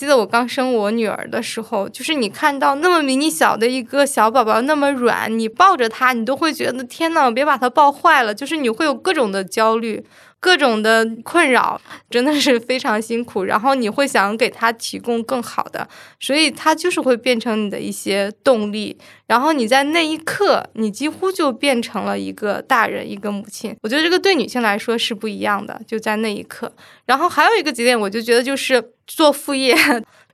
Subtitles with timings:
[0.00, 10.02] 记得我刚生我女儿的时候，就是你看到那么迷你小的一个小宝宝那么软，你抱着他，你都会觉得天呐，别把他抱坏了，就是你会有各种的焦虑。
[10.40, 15.86] 各种的困扰真的是非常辛苦，然后你会想给他提供更好的，
[16.18, 18.98] 所以他就是会变成你的一些动力。
[19.26, 23.76] 然后你在那一刻，你几乎就变成了一个大人，一个母亲。
[23.82, 26.72] 我觉得这个对女性来说是不一样的，就在那一刻。
[27.04, 29.76] 然后还有一个节点，我就觉得就是做副业。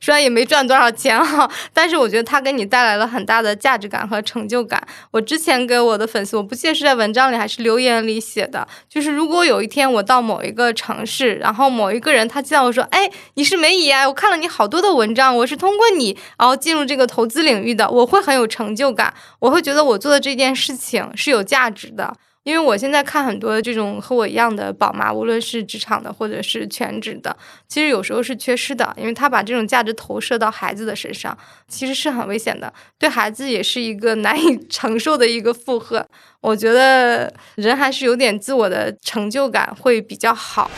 [0.01, 4.81] 虽然也没赚多少钱哈，但是我觉得它给你带来了很大的价值感和成就感。
[5.11, 36.07] 我之前给我的粉丝，我不记得是在文章里还是留言里写的，就是如果有一天我到某一个城市，然后某一个人他见到我说：“哎，你是梅姨啊，我看了你好多的文章，我是通过你然后进入这个投资领域的，我会很有成就感，我会觉得我做的这件事情是有价值的。”因为我现在看很多这种和我一样的宝妈，无论是职场的或者是全职的，其实有时候是缺失的，因为他把这种价值投射到孩子的身上，其实是很危险的，对孩子也是一个难以 承受的一个负荷。
[36.41, 40.71] 我觉得人还是有点自我的成就感会比较好。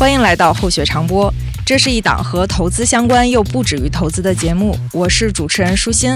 [0.00, 1.30] 欢迎来到后学长播。
[1.72, 6.14] 这是一档和投资相关又不止于投资的节目，我是主持人舒心。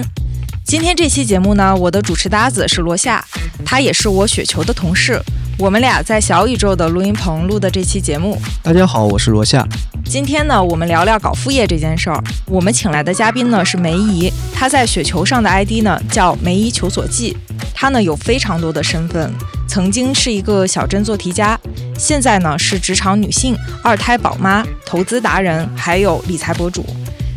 [0.67, 3.25] 今天这期节目呢，我的主持搭子是罗夏，
[3.65, 5.23] 他也是我雪球的同事。
[5.61, 8.37] 我们俩在小宇宙的录音棚录的这期节目。
[8.65, 9.65] 大家好，我是罗夏。
[10.05, 12.21] 今天呢，我们聊聊搞副业这件事儿。
[12.47, 17.37] 我们请来的嘉宾呢是梅姨，她在雪球上的 ID 呢叫梅姨求索记。
[17.73, 19.33] 她呢有非常多的身份，
[19.69, 21.57] 曾经是一个小镇做题家，
[21.97, 26.85] 现在呢是职场女性、二胎宝妈、投资达人，还有理财博主。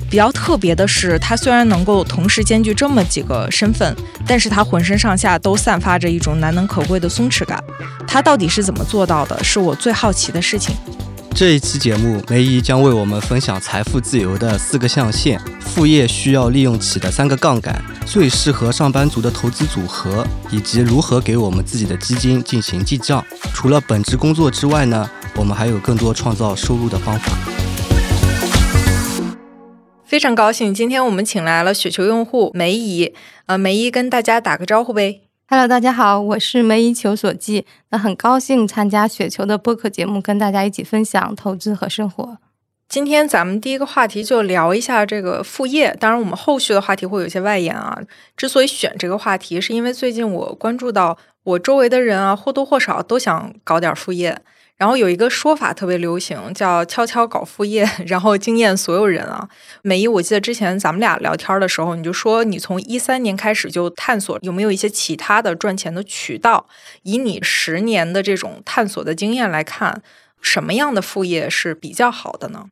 [0.10, 7.64] 比较特别的是，他虽然能够同时兼具这么几个身份，但是他浑身上下都散发着一种难能可贵的松弛感。
[8.08, 9.42] 他到底是怎么做到的？
[9.44, 10.76] 是我最好奇的事情。
[11.36, 23.24] 这一期节目，梅姨将为我们分享财富自由的四个象限，副业需要利用起的三个杠杆，最适合上班族的投资组合，以及如何给我们自己的基金进行记账。
[23.54, 27.32] 除了本职工作之外呢，我们还有更多创造收入的方法。
[30.10, 33.14] 非常高兴，今天我们请来了雪球用户梅姨。
[33.46, 35.22] 呃，梅姨跟大家打个招呼呗。
[35.48, 37.68] Hello，大家好，我是梅姨求所记。
[37.92, 42.40] 那很高兴参加雪球的播客节目，跟大家一起分享投资和生活。
[42.88, 45.96] 今天咱们第一个话题就聊一下这个副业。
[46.00, 47.96] 当然，我们后续的话题会有一些外延啊。
[48.36, 54.42] 之所以选这个话题，是因为最近我关注到我周围的人啊，或多或少都想搞点副业。
[54.80, 59.50] 然后有一个说法特别流行，叫悄悄搞副业， 然后惊艳所有人啊！
[59.82, 66.66] 美一，我记得之前咱们俩聊天的时候，你就说你从一三年开始就探索有没有一些其他的赚钱的渠道。
[67.04, 70.02] 以你十年的这种探索的经验来看，
[70.42, 72.68] 什么样的副业是比较好的呢？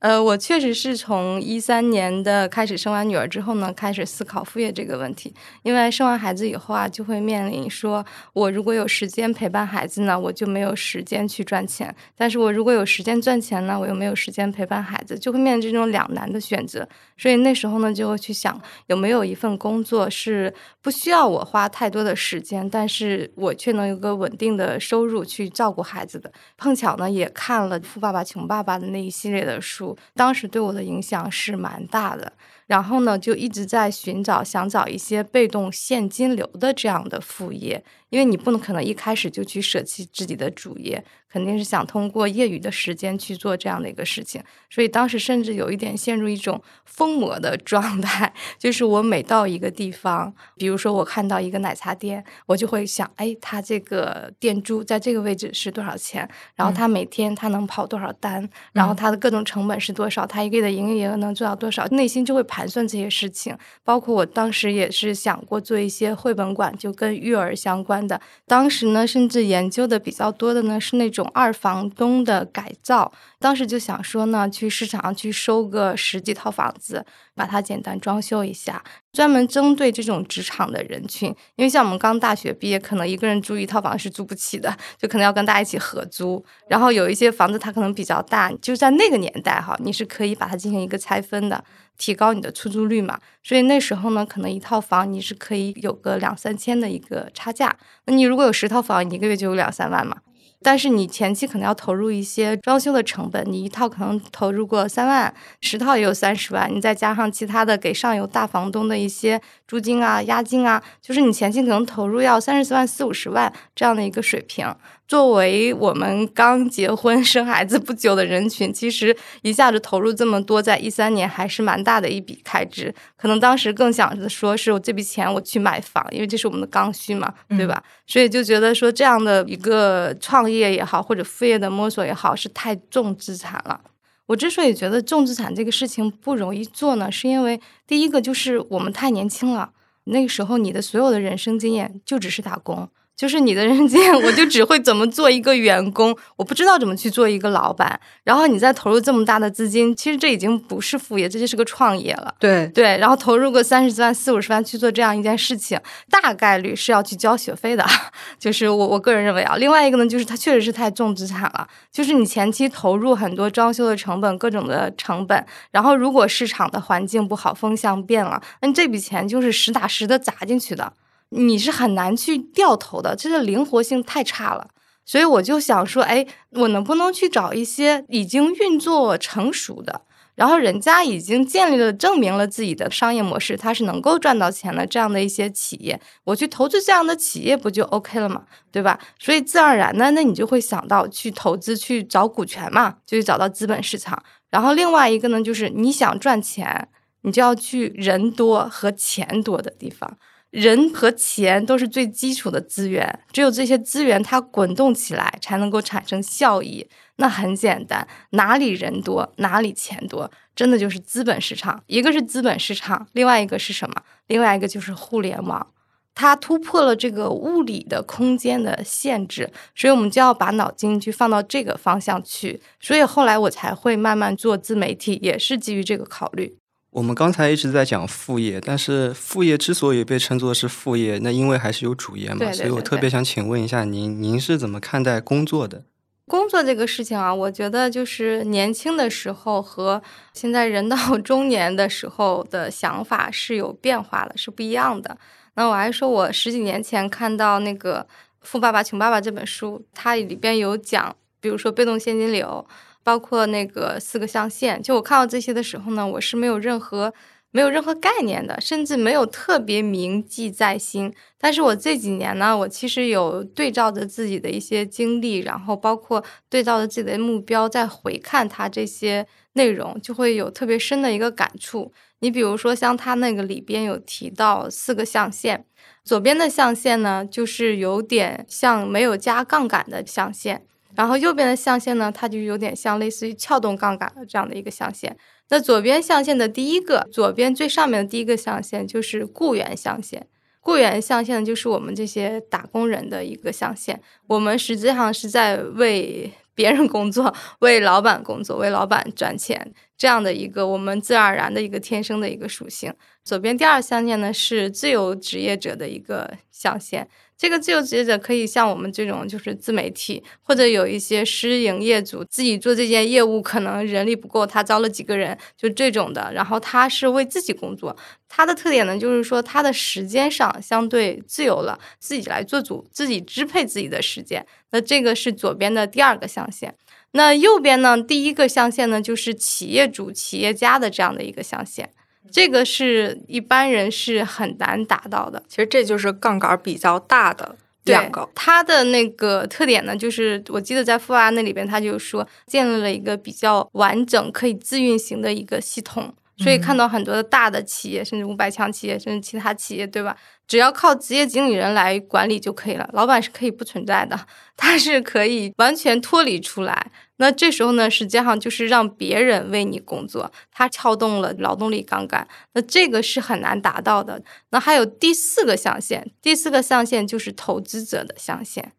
[0.00, 5.30] 呃，我确实是从一三年的开始生完女儿之后呢，开始思考副业这个问题。
[5.62, 8.02] 因为生完孩子以后啊，就会面临说，
[8.32, 16.88] 我如果有时间陪伴孩子呢，我就没有时间去赚钱；但是我如果有时间赚钱呢，我又没有时间陪伴孩子，就会面临这种两难的选择。
[17.18, 26.32] 所以那时候呢，就会去想，有没有一份工作是不需要我花太多的时间，但是我却能有个稳定的收入去照顾孩子的。
[26.56, 29.89] 碰巧呢，也看了《富爸爸穷爸爸》的那一系列的书。
[30.14, 32.32] 当时对我的影响是蛮大的，
[32.66, 41.04] 然后呢，就一直在寻找，想找一些被动现金流的这样的副业，因为你不能可能一开始就去舍弃自己的主业。
[41.32, 56.28] 肯定是想通过业余的时间去做这样的一个事情，所以当时甚至有一点陷入一种疯魔的状态， 就是我每到一个地方，比如说我看到一个奶茶店，我就会想，哎，他这个店租在这个位置是多少钱？
[56.56, 58.48] 然后他每天他能跑多少单？
[58.72, 60.26] 然后他的各种成本是多少？
[60.26, 61.86] 他一个月的营业额能做到多少？
[61.88, 63.56] 内心就会盘算这些事情。
[63.84, 68.20] 包括我当时也是想过做一些绘本馆，就跟育儿相关的。
[68.48, 71.19] 当时呢，甚至研究的比较多的呢是那种。
[71.20, 77.04] 种二房东的改造，当时就想说呢，去市场上去收个十几套房子，
[77.34, 81.28] 把它简单装修一下，专门针对这种职场的人群。
[81.56, 86.44] 因为像我们刚大学毕业，可能一个人租一套房是租不起的，就可能要跟大家一起合租。
[86.68, 91.62] 然后有一些房子它可能比较大，就在那个年代哈，你是可以把它进行一个拆分的，
[91.98, 93.18] 提高你的出租率嘛。
[93.42, 97.76] 所以那时候呢，可能一套房你是可以有个两三千的一个差价。
[98.06, 100.18] 那你如果有十套房，一个月就有两三万嘛。
[100.62, 114.74] 但是你前期可能要投入一些装修的成本，你一套可能投入过三万，十套也有三十万，你再加上其他的给上游大房东的一些租金啊、押金啊，就是你前期可能投入要三十四万、四五十万这样的一个水平。
[115.10, 122.94] 作为我们刚结婚生孩子不久的人群， 其实一下子投入这么多，在一三年还是蛮大的一笔开支。
[123.16, 127.82] 可能当时更想着说是我这笔钱我去买房，因为这是我们的刚需嘛，对吧？
[128.06, 133.80] 所以就觉得说这样的一个创业也好，或者副业的摸索也好，是太重资产了。
[134.26, 139.72] 我之所以觉得重资产这个事情不容易做呢，是因为第一个就是我们太年轻了，
[140.04, 142.88] 那个时候你的所有的人生经验就只是打工。
[143.20, 148.00] 就是你的人间， 我就只会怎么做一个员工，我不知道怎么去做一个老板。
[148.24, 152.34] 然后你再投入这么大的资金，其实这已经不是副业，这就是个创业了。
[152.38, 155.78] 对对，然后投入个三十万、四五十万去做这样一件事情，
[156.08, 157.84] 大概率是要去交学费的。
[158.40, 161.68] 就是我我个人认为啊，另外一个呢，就是它确实是太重资产了。
[161.92, 170.94] 就是你前期投入很多装修的成本、各种的成本，然后如果市场的环境不好、风向变了，那这笔钱就是实打实的砸进去的。
[171.30, 174.68] 你是很难去掉头的，这个灵活性太差了。
[175.04, 180.02] 所以我就想说，哎，我能不能去找一些已经运作成熟的，
[180.36, 188.44] 然后人家已经建立了、证明了自己的商业模式，它是能够赚到钱的这样的一些企业，我去投资这样的企业不就 OK 了嘛？
[188.70, 189.00] 对吧？
[189.18, 194.22] 所以自然而然的，那你就会想到去投资、去找股权嘛，就去找到资本市场。
[194.50, 196.88] 然后另外一个呢，就是你想赚钱，
[197.22, 200.16] 你就要去人多和钱多的地方。
[200.50, 206.88] 人和钱都是最基础的资源，只有这些资源它滚动起来，才能够产生效益。
[207.16, 211.82] 那很简单，哪里人多，哪里钱多，真的就是资本市场。
[211.86, 214.02] 一个是资本市场，另外一个是什么？
[214.26, 215.66] 另外一个就是互联网，
[216.14, 222.60] 它突破了这个物理的空间的限制，所以我们就要把脑筋去放到这个方向去。
[222.80, 226.59] 所以后来我才会慢慢做自媒体，也是基于这个考虑。
[226.90, 235.84] 我们刚才一直在讲副业，但是副业之所以被称作是副业，那因为还是有主业嘛，所以我特别想请问一下您，您是怎么看待工作的？
[236.26, 240.02] 工作这个事情啊，我觉得就是年轻的时候和
[240.32, 245.16] 现在人到 中年的时候的想法是有变化的，是不一样的。
[245.54, 248.00] 那我还说，我十几年前看到那个
[248.40, 252.66] 《富爸爸穷爸爸》这本书，它里边有讲，比如说被动现金流。
[253.02, 257.12] 包括那个四个象限，就我看到这些的时候呢，我是没有任何
[257.52, 261.12] 没有任何概念的，甚至没有特别铭记在心。
[261.36, 271.92] 但是我这几年呢，我其实有对照着自己的一些经历，然后包括对照着自己的目标，再回看他这些内容，就会有特别深的一个感触。
[272.20, 275.64] 你比如说，像他那个里边有提到四个象限，
[276.04, 280.66] 左边的象限呢，就是有点像没有加杠杆的象限。
[280.94, 285.16] 然后右边的象限呢，它就有点像类似于撬动杠杆的这样的一个象限。
[285.48, 290.26] 那左边象限的第一个，左边最上面的第一个象限就是雇员象限。
[290.60, 294.00] 雇员象限就是我们这些打工人的一个象限。
[294.26, 302.92] 我们实际上是在为别人工作，为老板工作，为老板赚钱这样的一个我们自然而然的一个天生的一个属性。
[303.24, 307.08] 左边第二象限呢是自由职业者的一个象限。
[307.40, 316.30] 这个自由职业者可以像我们这种，就是自媒体，或者有一些私营业主自己做这件业务，可能人力不够，他招了几个人，就这种的。
[316.34, 317.96] 然后他是为自己工作，
[318.28, 324.46] 他的特点呢，就是说他的时间上相对自由了，自己来做主，自己支配自己的时间。
[324.72, 326.74] 那这个是左边的第二个象限。
[327.12, 331.88] 那右边呢，第一个象限呢，就是企业主、企业家的这样的一个象限。
[332.32, 335.42] 这个是一般人是很难达到的。
[335.48, 338.28] 其实这就是杠杆比较大的两个。
[338.34, 346.14] 它的那个特点呢，就是我记得在富安那里边，他就说建立了一个比较完整、可以自运行的一个系统。
[346.38, 350.16] 所以看到很多的大的企业，甚至五百强企业，甚至其他企业，对吧？
[350.50, 354.18] 只要靠职业经理人来管理就可以了，老板是可以不存在的，
[354.56, 356.90] 他是可以完全脱离出来。
[357.18, 364.20] 那这时候呢，实际上就是让别人为你工作，他撬动了劳动力杠杆，那这个是很难达到的。
[364.50, 368.72] 那还有第四个象限，第四个象限就是投资者的象限。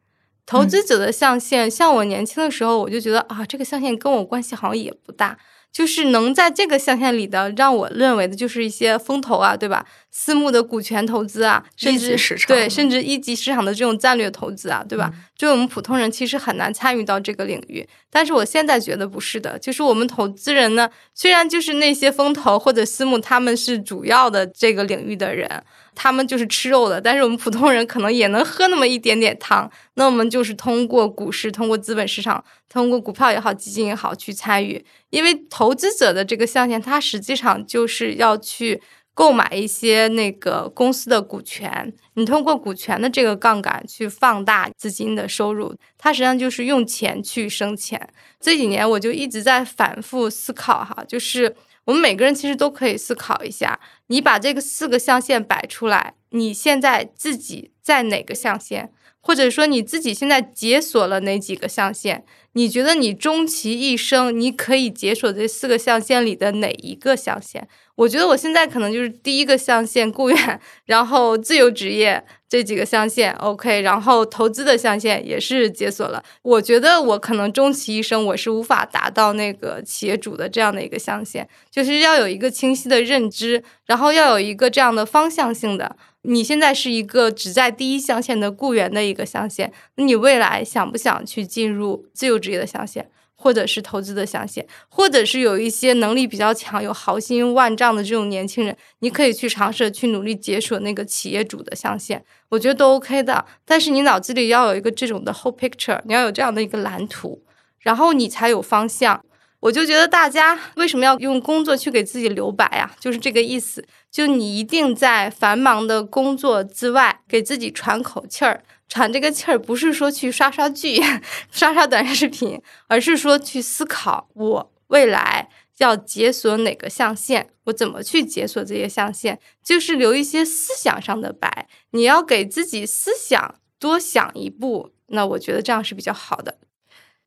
[0.46, 5.38] 投资者的象限，像我年轻的时候，我就觉得啊，这个象限跟我关系好像也不大。
[5.72, 9.86] 就是能在这个象限里的，让我认为的就是一些风投啊，对吧？
[10.10, 15.10] 私募的股权投资啊，甚至对，甚至一级市场的这种战略投资啊，对吧？
[15.38, 17.88] 就我们普通人其实很难参与到这个领域。
[18.10, 25.50] 但是我现在觉得不是的，就是我们投资人呢，虽然就是那些风投或者私募，他们是主要的这个领域的人。
[25.96, 29.70] 他们就是吃肉的，但是我们普通人可能也能喝那么一点点汤。
[29.96, 34.84] 那我们就是通过股市、通过资本市场、通过股票也好、基金也好去参与。
[35.10, 38.82] 因为投资者的这个象限，它实际上就是要去
[39.14, 48.10] 购买一些那个公司的股权，你通过股权的这个杠杆去放大资金的收入，它实际上就是用钱去生钱。
[48.40, 51.54] 这几年我就一直在反复思考哈，就是
[51.92, 58.90] 我们每个人其实都可以思考一下，你把这个四个象限摆出来，你现在自己在哪个象限？
[59.20, 62.24] 或者说你自己现在解锁了哪几个象限？
[62.54, 67.68] 你觉得你终其一生，你可以解锁这四个象限里的哪一个象限？
[67.96, 76.22] 我觉得我现在可能就是第一个象限雇员，然后自由职业这几个象限 OK，然后投资的象限也是解锁了。
[76.42, 85.96] 我觉得我可能终其一生，我是无法达到那个企业主的这样的一个象限，就是要有一个清晰的认知，然后要有一个这样的方向性的。
[86.24, 93.10] 你现在是一个只在第一象限的雇员的一个象限，那你未来想不想去进入自由职业的象限，
[93.42, 103.44] 或者是投资的象限，或者是有一些能力比较强、有豪心万丈的这种年轻人，你可以去尝试去努力解锁那个企业主的象限，我觉得都 OK 的。
[103.66, 107.42] 但是你脑子里要有一个这种的 whole picture，你要有这样的一个蓝图，
[107.80, 109.26] 然后你才有方向。
[109.62, 112.96] 我就觉得大家为什么要用工作去给自己留白啊？
[113.00, 113.86] 就是这个意思。
[114.10, 118.64] 就你一定在繁忙的工作之外，给自己喘口气儿。
[118.92, 121.02] 喘这个气儿不是说去刷刷剧、
[121.50, 131.70] 刷刷短视频，而是说去思考我未来要解锁哪个象限，我怎么去解锁这些象限，就是留一些思想上的白。
[131.92, 136.58] 你要给自己思想多想一步，那我觉得这样是比较好的。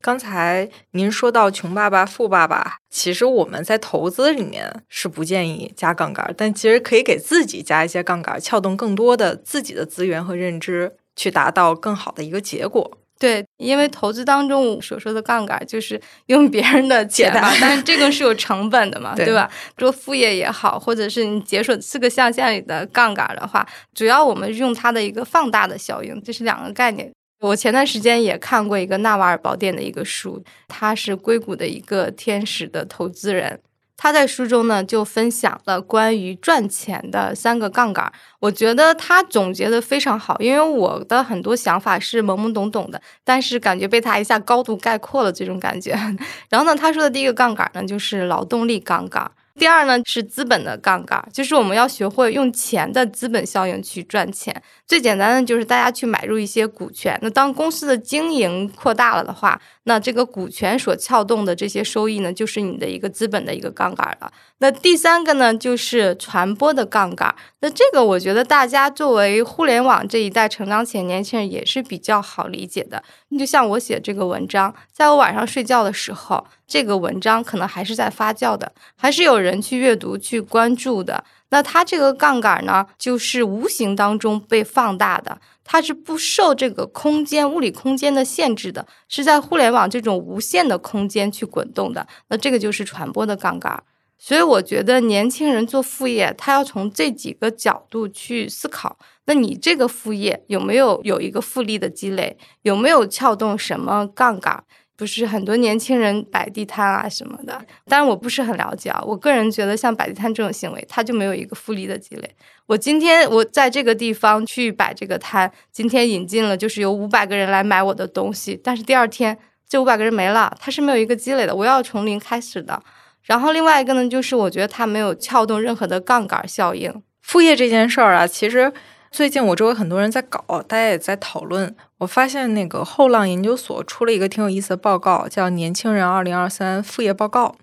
[0.02, 12.98] 刚才您说到穷爸爸、富爸爸，其实我们在投资里面是不建议加杠杆，但其实可以给自己加一些杠杆，撬动更多的自己的资源和认知，去达到更好的一个结果。
[13.16, 19.48] 对，因为投资当中所说的杠杆就是用别人的钱嘛，但是这个是有成本的嘛，对吧？
[19.76, 27.10] 做副业也好，或者是你解锁四个象限里的杠杆的话，主要我们用它的一个放大的效应，这是两个概念。
[27.40, 33.60] 我前段时间也看过一个纳瓦尔宝典的一个书，他是硅谷的一个天使的投资人，
[33.96, 45.92] 他在书中呢就分享了关于赚钱的三个杠杆，我觉得他总结的非常好，因为我的很多想法是懵懵懂懂的，但是感觉被他一下高度概括了这种感觉。
[46.50, 49.30] 然后呢，他说的第一个杠杆呢就是劳动力杠杆。
[49.56, 54.60] 第二呢是资本的杠杆，就是我们要学会用钱的资本效应去赚钱。
[54.84, 59.60] 最简单的就是大家去买入一些股权，那当公司的经营扩大了的话。
[59.84, 64.32] 那这个股权所撬动的这些收益呢，就是你的一个资本的一个杠杆了。
[64.58, 67.34] 那第三个呢，就是传播的杠杆。
[67.60, 73.02] 那这个我觉得大家作为互联网这一代成长起来年轻人也是比较好理解的。
[73.28, 81.22] 你就像我写这个文章，在我晚上睡觉的时候，这个文章可能还是在发酵的，还是有人去阅读、去关注的。
[81.50, 85.38] 那它这个杠杆呢，就是无形当中被放大的。
[85.64, 92.06] 它是不受这个空间、物理空间的限制的，是在互联网这种无限的空间去滚动的。
[92.28, 93.82] 那这个就是传播的杠杆。
[94.16, 98.98] 所以我觉得年轻人做副业，他要从这几个角度去思考。
[99.26, 102.38] 那你这个副业有没有有一个复利的积累？
[102.62, 104.64] 有没有撬动什么杠杆？
[104.96, 109.02] 不是很多年轻人摆地摊啊什么的，当然我不是很了解啊。
[109.04, 112.30] 我个人觉得像摆地摊这种行为，它就没有一个复利的积累。
[112.66, 119.36] 我今天我在这个地方去摆这个摊，今天引进了就是有五百个人来买我的东西，但是第二天
[119.68, 121.54] 这五百个人没了，它是没有一个积累的。
[121.54, 122.82] 我要从零开始的。
[123.24, 127.02] 然后另外一个呢，就是我觉得它没有撬动任何的杠杆效应。
[127.22, 128.72] 副业这件事儿啊，其实。
[129.14, 131.72] 最近我周围很多人在搞，大家也在讨论。
[131.98, 137.54] 我发现那个后浪研究所出了一个挺有意思的报告，叫《年轻人二零二三副业报告》。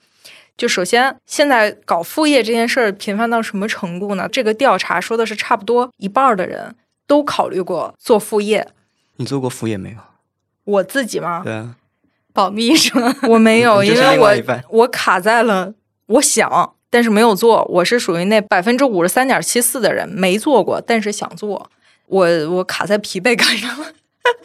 [0.56, 4.30] 就首先，现在搞副业这件事儿频繁到什么程度呢？
[4.30, 6.74] 这个调查说的是，差不多一半的人
[7.06, 8.70] 都考虑过做副业。
[9.18, 9.98] 你做过副业没有？
[10.64, 11.42] 我自己吗？
[11.44, 11.76] 对啊，
[12.32, 13.14] 保密是吗？
[13.28, 15.74] 我没有，因为我我卡在了，
[16.06, 16.76] 我想。
[16.92, 21.72] 但是没有做，我是属于那百分之五十三点七四的人没做过，但是想做，
[22.06, 23.88] 我我卡在疲惫感上了，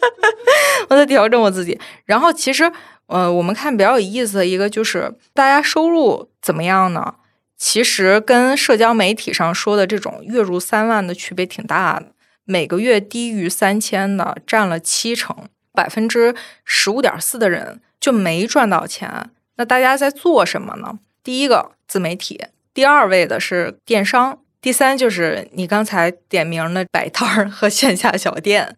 [0.89, 1.79] 我在调整我自己。
[2.05, 2.73] 然后其实，
[3.09, 7.17] 呃，我们看比较有意思的一个就是，大家收入怎么样呢？
[7.59, 12.13] 其实跟社交媒体上说的这种月入三万的区别挺大的，
[12.45, 15.35] 每个月低于三千的占了七成，
[15.73, 16.35] 百分之
[16.65, 19.31] 十五点四的人就没赚到钱。
[19.57, 20.99] 那大家在做什么呢？
[21.25, 22.41] 第一个自媒体，
[22.75, 28.77] 第二位的是电商，第三就是你刚才点名的摆摊儿和线下小店，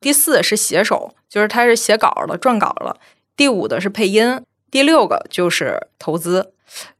[0.00, 2.98] 第四是写手，就是他是写稿的、撰稿了，
[3.36, 6.52] 第五的是配音，第六个就是投资。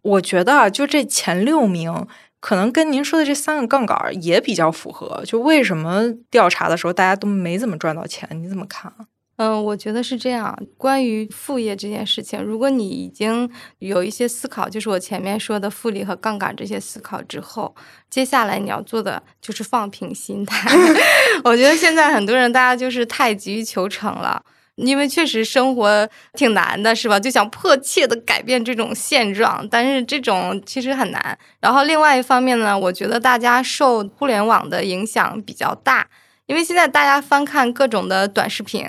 [0.02, 2.07] 我觉得，就这前六名
[2.40, 5.23] 可能跟您说的这三个杠杆也比较符合。
[5.25, 8.29] 就为什么调查的时候大家都没怎么赚到钱？
[8.33, 9.07] 你怎么看啊？
[9.40, 10.54] 嗯，我觉得是这样。
[10.76, 17.75] 关于副业这件事情，如果你已经有一些思考，就是我前面说的复利和杠杆这些思考之后，
[18.11, 20.70] 接下来你要做的就是放平心态。
[21.42, 24.42] 我觉得现在很多人大家就是太急于求成了。
[24.76, 27.18] 因为确实生活挺难的，是吧？
[27.18, 31.38] 就想迫切的改变这种现状，但是这种其实很难。
[31.61, 36.06] 然后另外一方面呢，我觉得大家受互联网的影响比较大，
[36.47, 38.87] 因为现在大家翻看各种的短视频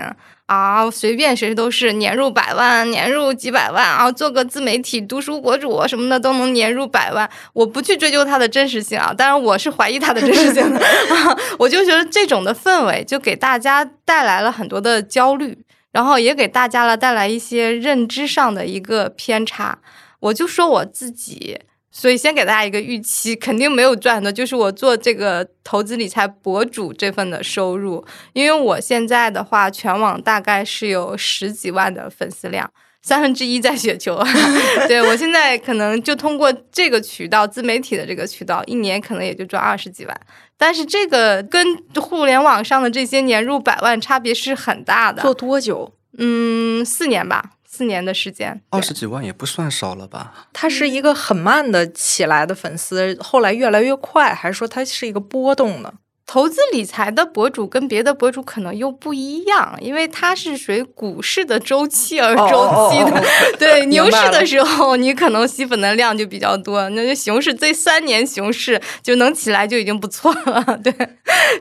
[0.51, 7.29] 啊，随便谁都是年入百万、年入几百万啊，做个自媒体、读书博主什么的都能年入百万。
[7.53, 10.81] 我不去追究它的真实性啊，当然我是怀疑它的真实性的。
[11.57, 15.57] 我就觉得这种的氛围就给大家带来了很多的焦虑。
[15.93, 19.79] 然后也给大家了带来一些认知上的一个偏差。
[20.21, 21.59] 我就说我自己，
[21.91, 28.03] 所以先给大家一个预期，肯定没有赚的，就是我做这个投资理财博主这份的收入。
[28.33, 32.71] 因为我现在的话，全网大概是有十几万的粉丝量。
[33.03, 34.23] 三分之一在雪球，
[34.87, 40.21] 对我现在可能就通过这个渠道，自媒体的这个渠道，一年可能也就赚二十几万。
[40.55, 45.23] 但是这个跟互联网上的这些年入百万差别是很大的。
[45.23, 45.91] 做多久？
[46.19, 47.43] 嗯，四年吧，
[47.81, 48.61] 四年的时间。
[48.69, 50.47] 二十几万也不算少了吧？
[50.53, 55.91] 他是一个很慢的起来的粉丝，后来越来越快，还是说他是一个波动呢？
[56.31, 63.21] 投资理财的博主跟别的博主可能又不一样，因为它是属于股市的周期而周期的。
[63.59, 70.63] 对，牛市的时候你可能吸粉的量就比较多，那就熊市这三年熊市就能起来就已经不错了。
[70.81, 70.93] 对，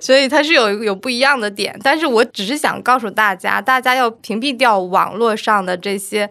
[0.00, 1.76] 所以它是有有不一样的点。
[1.82, 6.30] 但是我只是想告诉大家，大家要屏蔽掉网络上的这些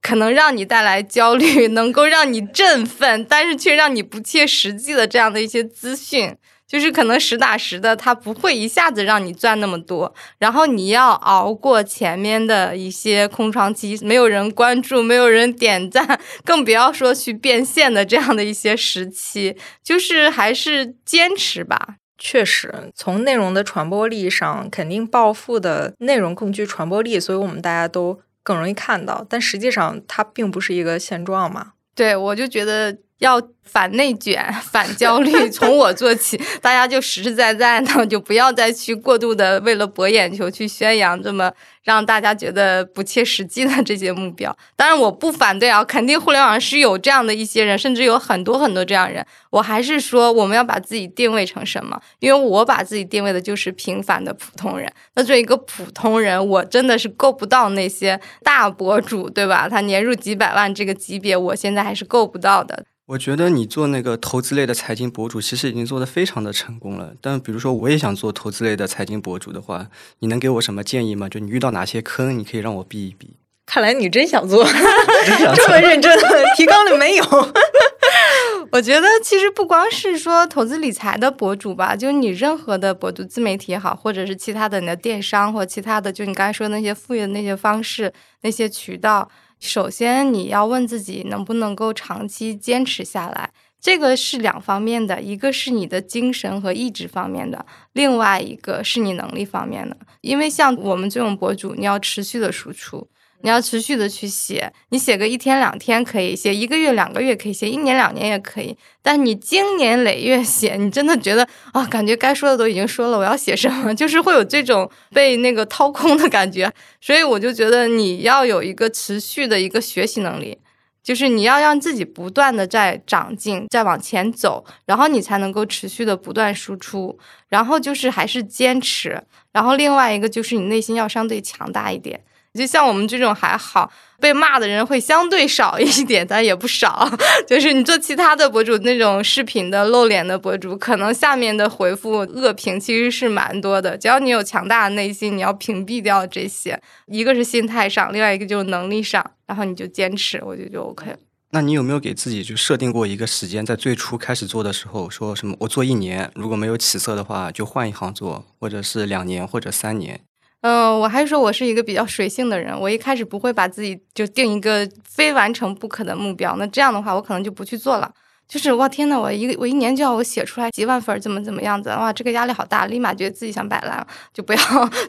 [0.00, 6.34] 可能让你带来焦虑、能够让你振奋，但是却让你不切实际的这样的一些资讯。
[6.74, 21.98] 就是可能实打实的，它不会一下子让你赚那么多，然后你要熬过前面的一些空窗期，没有人关注，没有人点赞，更不要说去变现的这样的一些时期，就是还是坚持吧。
[22.18, 29.24] 确实，从内容的传播力上，肯定暴富的内容更具传播力，所以我们大家都更容易看到。
[29.30, 31.74] 但实际上，它并不是一个现状嘛。
[31.94, 32.98] 对，我就觉得。
[33.24, 41.50] 要反内卷、 反焦虑，从我做起，大家就实实在在的，就不要再去过度的为了博眼球去宣扬这么。
[41.84, 49.22] 让大家觉得不切实际的这些目标，当然我不反对啊，肯定互联网上是有这样的一些人，甚至有很多很多这样人。
[49.50, 52.00] 我还是说，我们要把自己定位成什么？
[52.20, 54.90] 因为我把自己定位的就是平凡的普通人。
[55.14, 59.68] 那作为一个普通人，我真的是够不到那些大博主，对吧？
[59.68, 62.82] 他年入几百万这个级别，我现在还是够不到的。
[63.06, 67.12] 我觉得你做那个投资类的财经博主，其实已经做得非常的成功了。
[67.20, 69.88] 但比如说，我也想做投资类的财经博主的话，
[70.20, 71.28] 你能给我什么建议吗？
[71.28, 73.36] 就你遇到哪些坑，你可以让我避一避。
[73.66, 74.64] 看来你真想做，
[75.54, 76.18] 这么认真，
[76.56, 77.24] 提纲里没有。
[78.72, 89.30] 我觉得其实不光是说投资理财的博主吧，就你任何的博主、自媒体也好，或者是其他的你的电商或其他的，就你刚才说的那些副业的那些方式、那些渠道。
[89.66, 93.50] 首先，你要问自己能不能够长期坚持下来，
[93.80, 99.96] 这个是两方面的，一个是你的精神和意志方面的，另外一个是你能力方面的。
[100.20, 103.08] 因为像我们这种博主，你要持续的输出。
[103.44, 108.74] 你要持续的去写，你写个一天两天可以，写一个月两个月可以，写一年两年也可以。
[109.02, 113.92] 但你经年累月写，你真的觉得啊，感觉该说的都已经说了，我要写什么？
[113.94, 116.72] 就是会有这种被那个掏空的感觉。
[117.02, 120.56] 所以我就觉得你要有一个持续的一个学习能力，
[121.02, 127.18] 就是你要让自己不断的在长进，在往前走，然后你才能够持续的不断输出。
[127.50, 132.18] 然后就是还是坚持，然后另外一个就是你内心要相对强大一点。
[132.58, 133.90] 就像我们这种还好，
[134.20, 137.10] 被骂的人会相对少一点，但也不少。
[137.48, 143.98] 就是你做其他的博主那种视频的露脸的博主，可能下面的回复恶评其实是蛮多的。
[143.98, 146.80] 只要你有强大的内心，你要屏蔽掉这些。
[147.06, 151.16] 一个是心态上，另外一个就是能力上，然后你就坚持，我觉得就 OK。
[151.50, 160.20] 那你有没有给自己就设定过一个时间，在最初开始做的时候，说什么我做一年，如果没有起色的话，就换一行做，或者是两年或者三年？
[160.64, 162.74] 嗯，我还说我是一个比较随性的人。
[162.80, 166.56] 我一开始不会把自己就定一个非完成不可的目标。
[166.56, 168.10] 那这样的话，我可能就不去做了。
[168.48, 171.90] 就是哇天呐，我一个我一年就要我写出来几万粉，怎么怎么样子？
[171.90, 174.58] 哇，这个压力好大，立马觉得自己想摆烂，就不要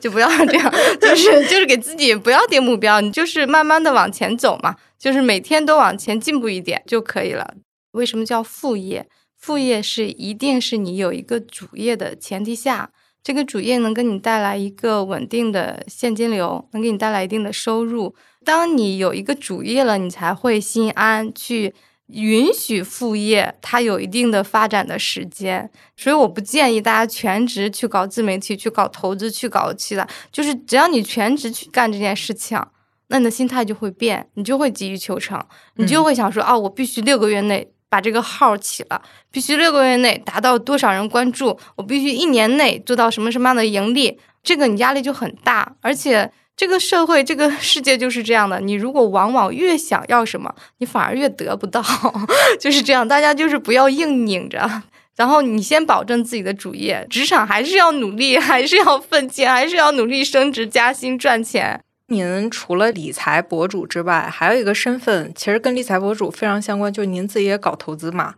[0.02, 0.74] 就不要这样。
[1.00, 7.54] 就是就是给自己不要定目标，你就是慢慢的往前走嘛，就是每天都往前进步一点就可以了。
[7.92, 9.08] 为什么叫副业？
[9.40, 12.90] 副业是一定是你有一个主业的前提下，
[13.26, 18.16] 这个主业能给你带来一个稳定的现金流，能给你带来一定的收入。
[18.46, 21.74] 当你有一个主业了，你才会心安去。
[22.10, 30.08] 允许副业它有一定的发展的时间，所以我不建议大家全职去搞自媒体、去搞投资、去搞其他。
[30.32, 32.64] 就是只要你全职去干这件事情，
[33.08, 35.44] 那你的心态就会变，你就会急于求成，
[35.78, 46.30] 你就会想说：哦，我必须六个月内把这个号起了，必须六个月内达到多少人关注，我必须一年内做到什么什么样的盈利，这个你压力就很大，而且。
[46.58, 48.62] 这个社会，这个 世界就是这样的。
[48.62, 51.84] 你如果往往越想要什么，你反而越得不到，
[52.62, 53.06] 就是这样。
[53.06, 54.82] 大家就是不要硬拧着，
[55.18, 61.82] 然后你先保证自己的主业，职场还是要努力，还是要奋进，还是要努力升职加薪赚钱。
[62.08, 68.36] 您除了理财博主之外，还有一个身份，其实跟理财博主非常相关，就是您自己也搞投资嘛。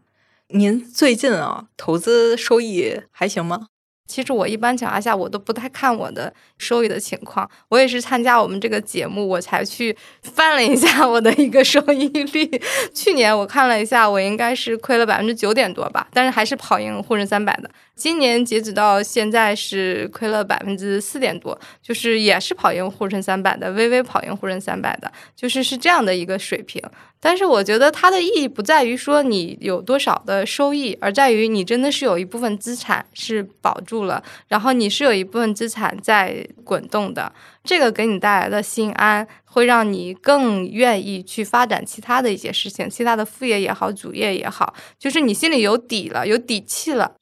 [0.50, 3.68] 您最近啊，投资收益还行吗？
[4.08, 12.50] 其实我一般情况下我都不太看我的收益的情况，我也是参加我们这个节目，我才去翻了一下我的一个收益率。
[12.94, 17.70] 去年我看了一下，我应该是亏了百分之九点多吧，但是还是跑赢沪深三百的。
[17.98, 26.80] 今年截止到现在是亏了百分之四点多，就是也是跑赢沪深三百的，微微跑赢沪深三百的，就是是这样的一个水平。
[27.20, 37.34] 但是我觉得它的意义不在于说你有多少的收益，而在于你真的是有一部分资产是保住了，然后你是有一部分资产在滚动的，
[37.64, 47.16] 这个给你带来的心安，会让你更愿意去发展其他的一些事情，其他的副业也好，主业也好，就是你心里有底了，有底气了。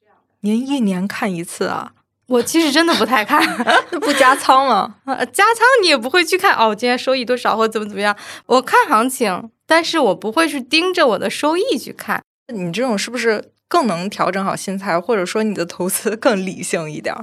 [0.45, 1.93] 您一年看一次啊？
[2.27, 3.41] 我其实真的不太看，
[3.99, 4.97] 不加仓吗？
[5.33, 8.15] 加仓你也不会去看哦，今天收益多少或怎么怎么样？
[8.45, 12.21] 我看行情，但是我不会去盯着我的收益去看。
[12.53, 17.15] 你这种是不是更能调整好心态，或者说你的投资更理性一点？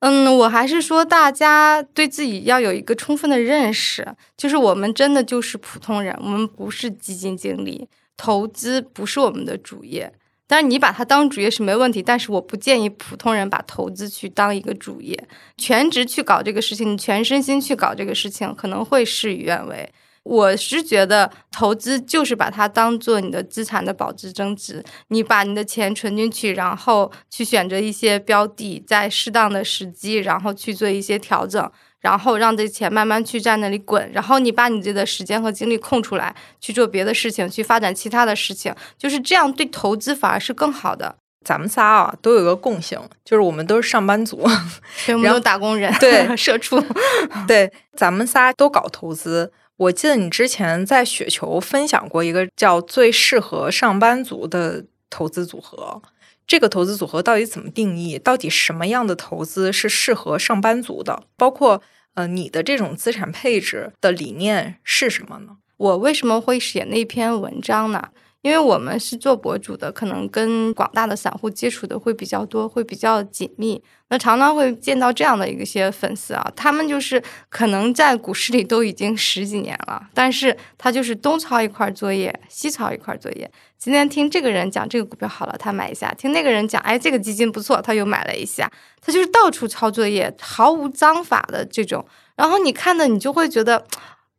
[0.00, 4.04] 嗯，我还是说大家对自己要有一个充分的认识，
[4.36, 10.12] 就是我们真的就是普通人，我们不是基金经理，投资不是我们的主业。
[10.46, 19.92] 但是你把它当主业是没问题，但是我不建议普通人把投资去当一个主业，全职去搞这个事情，你全身心去搞这个事情，可能会事与愿违。
[20.22, 31.70] 我是觉得投资就是把它当做你的资产的保值增值，你把你的钱存进去，然后去选择一些标的，在适当的时机，然后去做一些调整。
[32.06, 41.16] 然后让这钱慢慢去在那里滚，然后你把你自己的时间和精力空出来去做别的事情，去发展其他的事情，就是这样对投资反而是更好的。
[41.44, 44.36] 咱们仨啊都有个共性，就是我们都是上班族，
[45.08, 46.80] 我们都打工人，对， 社畜，
[47.48, 49.52] 对，咱们仨都搞投资。
[49.76, 56.00] 我记得你之前在雪球分享过一个叫最适合上班族的投资组合，
[56.46, 58.16] 这个投资组合到底怎么定义？
[58.16, 61.24] 到底什么样的投资是适合上班族的？
[61.36, 61.82] 包括。
[62.16, 65.58] 呃，你的这种资产配置的理念是什么呢？
[65.76, 68.08] 我为什么会写那篇文章呢？
[68.46, 73.82] 因为我们是做博主的，可能跟广大的散户接触的会比较多，会比较紧密。
[74.08, 83.50] 那常常会见到这样的一些粉丝啊，他们就是可能在股市里都已经十几年了，但是他就是东抄一块作业，西抄一块作业。
[83.76, 88.70] 今天听这个人讲这个股票好了，他买一下；听那个人讲，哎，这个基金不错，他又买了一下。
[89.00, 92.06] 他就是到处抄作业，毫无章法的这种。
[92.36, 93.84] 然后你看的，你就会觉得，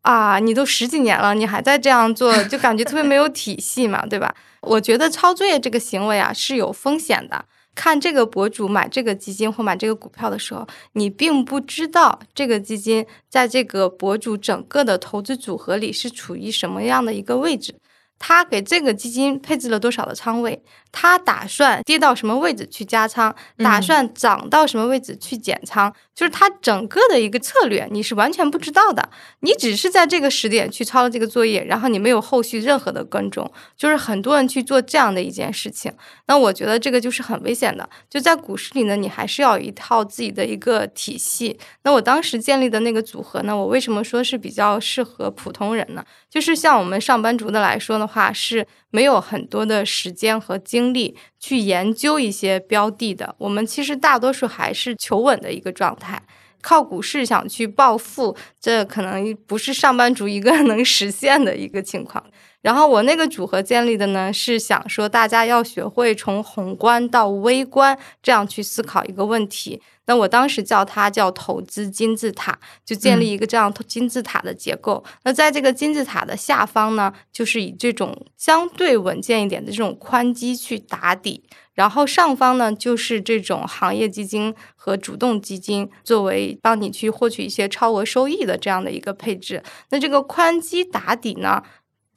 [0.08, 4.34] 啊，你都十几年了，你还在这样做，就感觉特别没有体系嘛，对吧？
[4.62, 7.44] 我觉得抄作业这个行为啊是有风险的。
[7.76, 17.76] 看这个博主买这个基金或买这个股票的时候，你并不知道这个基金在这个博主整个的投资组合里是处于什么样的一个位置。
[18.18, 20.64] 他给这个基金配置了多少的仓位？
[20.92, 23.34] 他打算跌到什么位置去加仓？
[23.58, 25.94] 打算涨到什么位置去减仓？
[26.16, 29.08] 就是他整个的一个策略，你是完全不知道的。
[29.42, 33.50] 你只是在这个时点去抄了这个作业，然后你没有后续任何的跟踪。
[33.76, 35.94] 就是很多人去做这样的一件事情，
[36.26, 37.88] 那我觉得这个就是很危险的。
[38.10, 41.60] 就在股市里呢，你还是要有一套自己的一个体系。
[41.84, 46.04] 那我当时建立的那个组合呢，我为什么说是比较适合普通人呢？
[46.28, 48.08] 就是像我们上班族的来说的。
[48.08, 53.36] 话是没有很多的时间和精力去研究一些标的的。
[53.38, 56.22] 我们其实大多数还是求稳的一个状态，
[56.62, 62.24] 靠股市想去暴富，这可能不是上班族一个 能实现的一个情况。
[62.62, 69.82] 然后我那个组合建立的呢，是想说大家要学会从宏观到微观这样去思考一个问题。
[70.08, 75.04] 那我当时叫它叫投资金字塔，就建立一个这样金字塔的结构。
[75.24, 81.44] 那在这个金字塔的下方呢，就是以这种相对稳健一点的这种宽基去打底，
[81.74, 89.62] 然后上方呢就是这种行业基金和主动基金作为帮你去获取一些超额收益的这样的一个配置。
[89.90, 91.62] 那这个宽基打底呢？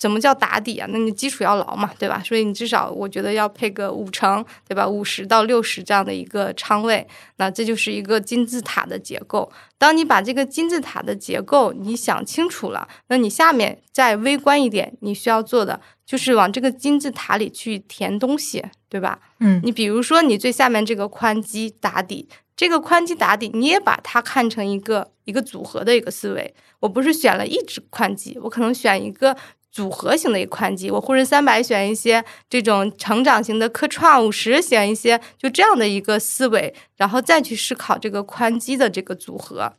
[0.01, 0.89] 怎么叫打底啊？
[0.91, 2.23] 那你基础要牢嘛，对吧？
[2.25, 4.89] 所以你至少我觉得要配个五成，对吧？
[4.89, 9.53] 五十到六十这样的一个仓位，那这就是一个金字塔的结构。
[9.77, 19.19] 当你把这个金字塔的结构你想清楚了，那你下面再微观一点，你需要做的就是往这个金字塔里去填东西，对吧？
[19.41, 26.55] 嗯，你比如说你最下面这个宽基打底，这个宽基打底，你也把它看成一个一个组合的一个思维。
[26.81, 29.37] 我不是选了一只宽基，我可能选一个。
[29.71, 39.73] 组合型的一个宽基，我沪深三百选一些这种成长型的科创五十，选一些就这样的一个思维，然后再去思考这个宽基的这个组合，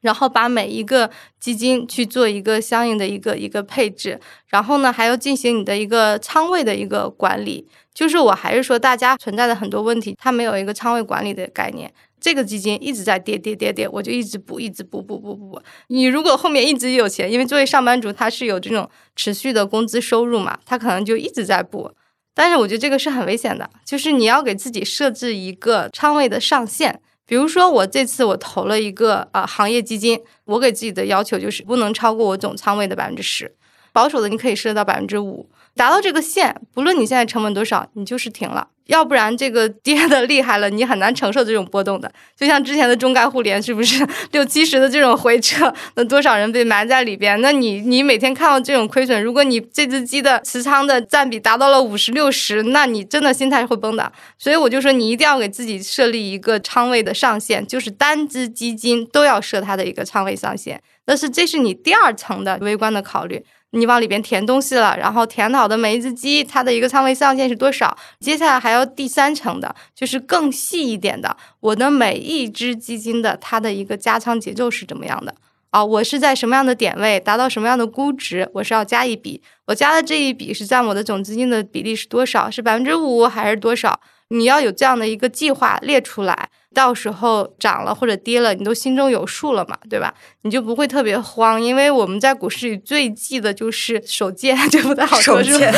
[0.00, 7.68] 然后把每一个基金去做一个相应的一个一个配置，然后呢还要进行你的一个仓位的一个管理。
[7.94, 11.90] 就是我还是说大家存在的很多问题，它没有一个仓位管理的概念。
[12.26, 15.62] 这个基金一直在跌跌跌跌，我就一直补，一直补补补补补。
[15.86, 21.92] 你如果后面一直有钱，因为作为上班族，他是有这种持续的工资收入嘛，他可能就一直在补。
[22.34, 27.00] 但是我觉得这个是很危险的，就是你要给自己设置一个仓位的上限。
[27.24, 33.54] 比如说我这次我投了一个啊行业基金，我给自己的要求就是不能超过我总仓位的百分之十，
[33.92, 35.48] 保守的你可以设到百分之五。
[35.76, 38.68] 达到这个线，不论你现在成本多少，你就是停了。
[38.86, 42.10] 要不然这个 跌的厉害了，你很难承受这种波动的。
[42.36, 47.40] 就像之前的中概互联，是不是六七十的这种回撤，那多少人被埋在里边？
[47.40, 54.12] 那你你每天看到这种亏损，如果你这只鸡的持仓的占比达到了五十六十，那你真的心态会崩的。
[54.38, 60.80] 所以我就说，你一定要给自己设立一个仓位的上限，就是单只基金都要设它的一个仓位上限。
[61.04, 63.44] 但是这是你第二层的微观的考虑。
[63.76, 67.96] 你往里边填东西了，然后填好的每一只鸡，它的一个仓位上限是多少？
[68.18, 75.34] 接下来还要第三层的，就是更细一点的，我的每一只基金的它的一个加仓节奏是怎么样的？
[75.70, 82.50] 啊，我是在什么样的点位达到什么样的估值，我是要加一笔，我加的这一笔是占我的总资金的比例是多少？
[82.50, 84.00] 是百分之五还是多少？
[84.28, 90.12] 你要有这样的一个计划列出来，到时候涨了或者跌了，你都心中有数了嘛，对吧？
[90.42, 95.72] 你就不会特别慌，因为我们在股市里最忌的就是手贱， 就不太好说，是吧？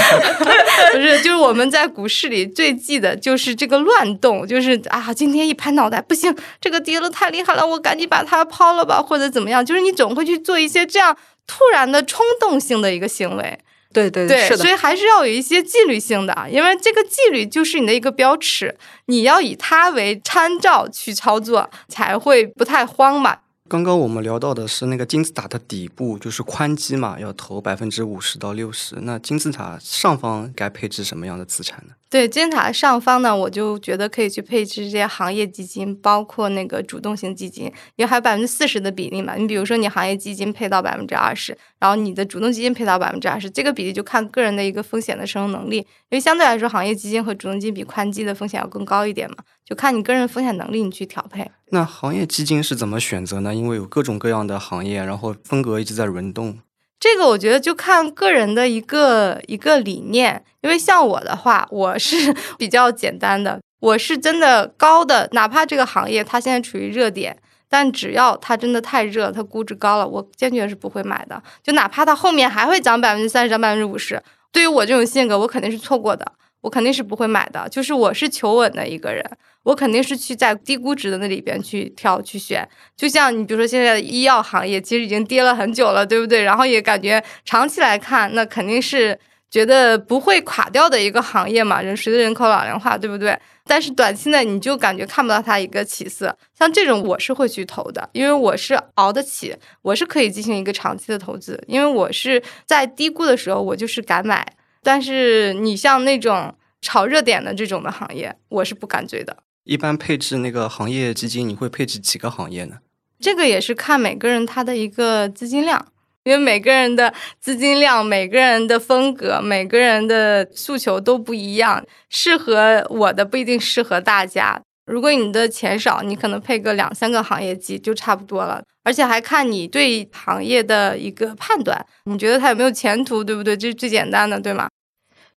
[0.91, 9.65] 不是，就是我们在股市里最忌的就是这个乱动，就是啊，今天一拍脑袋，不行，这个跌了太厉害了，我赶紧把它抛了吧，或者怎么样？
[9.65, 13.61] 就是你总会去做一些这样突然的冲动性的一个行为。
[13.93, 23.39] 对对对，所以还是要有一些纪律性的，因为这个纪律就是你的一个标尺，你要以它为参照去操作，才会不太慌嘛。
[23.69, 28.97] 刚刚我们聊到的是那个金字塔的底部，就是宽基嘛，要投百分之五十到六十。
[29.03, 31.93] 那金字塔上方该配置什么样的资产呢？
[32.09, 39.35] 对金字塔上方呢，我就觉得可以去配置这些行业基金，包括那个主动型基金，因为还有百分之四十的比例嘛。
[39.35, 45.77] 你比如说，你行业基金配到百分之二十，然后你的主动基金配到百分之二十，这个比例就看个人的一个风险的承受能力。
[45.77, 51.51] 因为相对来说，行业基金和主动基金比宽基的风险要更高一点嘛，就看你个人风险能力，你去调配。
[51.71, 53.55] 那行业基金是怎么选择呢？
[53.55, 56.59] 因为有各种各样的行业，然后风格一直在轮动。
[57.01, 71.41] 这个我觉得就看个人的一个一个理念，因为像我的话，我是 比较简单的，我是真的高的，哪怕这个行业它现在处于热点，但只要它真的太热，它估值高了，我坚决是不会买的。
[71.63, 76.33] 就哪怕它后面还会涨百分之三十、涨百分之五十，对于我这种性格，我肯定是错过的。
[76.61, 79.25] 我肯定是不会买的，就是我是求稳的一个人，
[79.63, 82.69] 我肯定是去在低估值的那里边去挑去选。
[82.97, 86.43] 就像你比如说现在的医药行业，其实已经跌了很久了，对不对？
[86.43, 89.19] 然后也感觉长期来看，那肯定是
[89.51, 91.81] 觉得不会垮掉的一个行业嘛。
[91.81, 93.39] 人随着人口老龄化，对不对？
[93.65, 96.37] 但是短期内你就感觉看不到它一个起色。
[96.59, 104.55] 像这种我是会去投的，因为我是熬得起，我是可以进行一个长期的投资，因为我是在低估的时候我就是敢买。
[104.83, 109.39] 但是你像那种炒热点的这种的行业，我是不敢追的。
[109.65, 112.79] 一般配置那个行业基金，你会配置几个行业呢？
[113.21, 115.93] 这个也是看每个人他的一个资金量，
[116.25, 124.63] 因为每个人的资金量、每个人的风格、每个人的诉求都不一样，适合我的不一定适合大家。
[124.89, 133.57] 如果你的钱少，你可能配个两三个行业基就差不多了，而且还看你对行业的一个判断，你觉得它有没有前途，对不对？
[133.57, 134.69] 这是最简单的，对吗？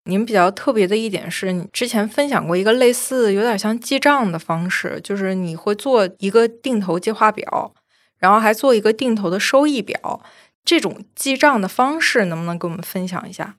[0.06, 7.74] 你们比较特别的一点是你之前分享过一个类似有点像记账的方式，就是你会做一个定投计划表，
[8.18, 10.22] 然后还做一个定投的收益表。
[10.64, 13.56] 这种记账的方式能不能跟我们分享一下？